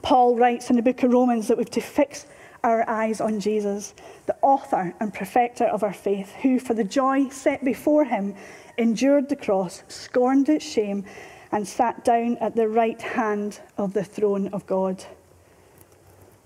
Paul 0.03 0.37
writes 0.37 0.71
in 0.71 0.77
the 0.77 0.83
book 0.83 1.03
of 1.03 1.13
Romans 1.13 1.49
that 1.49 1.57
we've 1.57 1.71
to 1.71 1.81
fix 1.81 2.27
our 2.65 2.89
eyes 2.89 3.21
on 3.21 3.41
Jesus, 3.41 3.95
the 4.27 4.37
author 4.43 4.95
and 5.01 5.15
perfecter 5.15 5.65
of 5.65 5.83
our 5.83 5.93
faith, 5.93 6.33
who, 6.43 6.59
for 6.59 6.75
the 6.75 6.85
joy 6.85 7.29
set 7.29 7.65
before 7.65 8.05
him, 8.05 8.35
endured 8.77 9.29
the 9.29 9.37
cross, 9.37 9.83
scorned 9.89 10.49
its 10.49 10.65
shame, 10.65 11.05
and 11.53 11.67
sat 11.67 12.05
down 12.05 12.37
at 12.39 12.55
the 12.55 12.69
right 12.69 13.01
hand 13.01 13.61
of 13.79 13.95
the 13.95 14.05
throne 14.05 14.49
of 14.49 14.67
God. 14.67 15.05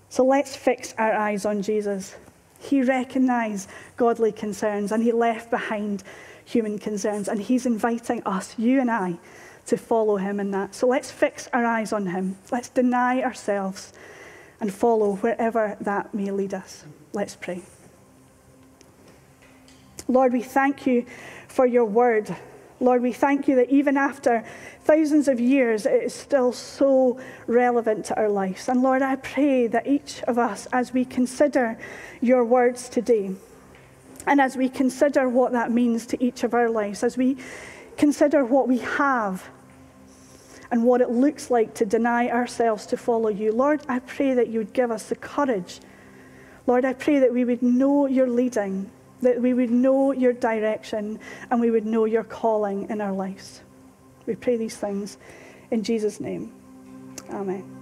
So 0.09 0.23
let's 0.23 0.55
fix 0.55 0.93
our 0.97 1.11
eyes 1.11 1.45
on 1.45 1.61
Jesus. 1.61 2.15
He 2.59 2.81
recognized 2.81 3.69
godly 3.97 4.31
concerns 4.31 4.91
and 4.91 5.03
he 5.03 5.11
left 5.11 5.49
behind 5.49 6.03
human 6.45 6.77
concerns, 6.77 7.27
and 7.29 7.41
he's 7.41 7.65
inviting 7.65 8.21
us, 8.25 8.57
you 8.57 8.79
and 8.79 8.91
I, 8.91 9.17
to 9.67 9.77
follow 9.77 10.17
him 10.17 10.39
in 10.39 10.51
that. 10.51 10.75
So 10.75 10.87
let's 10.87 11.09
fix 11.09 11.47
our 11.53 11.65
eyes 11.65 11.93
on 11.93 12.07
him. 12.07 12.37
Let's 12.51 12.69
deny 12.69 13.21
ourselves 13.21 13.93
and 14.59 14.73
follow 14.73 15.15
wherever 15.17 15.77
that 15.81 16.13
may 16.13 16.31
lead 16.31 16.53
us. 16.53 16.85
Let's 17.13 17.35
pray. 17.35 17.61
Lord, 20.07 20.33
we 20.33 20.41
thank 20.41 20.85
you 20.85 21.05
for 21.47 21.65
your 21.65 21.85
word. 21.85 22.35
Lord, 22.79 23.01
we 23.01 23.13
thank 23.13 23.47
you 23.47 23.55
that 23.55 23.69
even 23.69 23.95
after 23.95 24.43
thousands 24.83 25.29
of 25.29 25.39
years, 25.39 25.85
it 25.85 26.03
is 26.03 26.13
still 26.13 26.51
so 26.51 27.19
relevant 27.47 28.05
to 28.05 28.17
our 28.17 28.27
lives. 28.27 28.67
And 28.67 28.81
Lord, 28.81 29.01
I 29.01 29.15
pray 29.15 29.67
that 29.67 29.87
each 29.87 30.21
of 30.23 30.37
us, 30.37 30.67
as 30.73 30.91
we 30.91 31.05
consider 31.05 31.77
your 32.19 32.43
words 32.43 32.89
today, 32.89 33.31
and 34.27 34.41
as 34.41 34.57
we 34.57 34.67
consider 34.67 35.29
what 35.29 35.51
that 35.53 35.71
means 35.71 36.05
to 36.07 36.21
each 36.23 36.43
of 36.43 36.53
our 36.53 36.69
lives, 36.69 37.03
as 37.03 37.17
we 37.17 37.37
consider 37.97 38.45
what 38.45 38.67
we 38.67 38.79
have 38.79 39.49
and 40.71 40.83
what 40.83 41.01
it 41.01 41.11
looks 41.11 41.51
like 41.51 41.75
to 41.75 41.85
deny 41.85 42.29
ourselves 42.29 42.87
to 42.87 42.97
follow 42.97 43.29
you, 43.29 43.51
Lord, 43.51 43.81
I 43.87 43.99
pray 43.99 44.33
that 44.33 44.47
you 44.47 44.59
would 44.59 44.73
give 44.73 44.89
us 44.89 45.07
the 45.07 45.15
courage. 45.15 45.79
Lord, 46.65 46.83
I 46.83 46.93
pray 46.93 47.19
that 47.19 47.31
we 47.31 47.45
would 47.45 47.61
know 47.61 48.07
your 48.07 48.27
leading, 48.27 48.89
that 49.21 49.39
we 49.39 49.53
would 49.53 49.69
know 49.69 50.13
your 50.13 50.33
direction, 50.33 51.19
and 51.51 51.61
we 51.61 51.69
would 51.69 51.85
know 51.85 52.05
your 52.05 52.23
calling 52.23 52.89
in 52.89 53.01
our 53.01 53.13
lives. 53.13 53.61
We 54.25 54.35
pray 54.35 54.57
these 54.57 54.75
things 54.75 55.17
in 55.69 55.83
Jesus' 55.83 56.19
name. 56.19 56.51
Amen. 57.29 57.63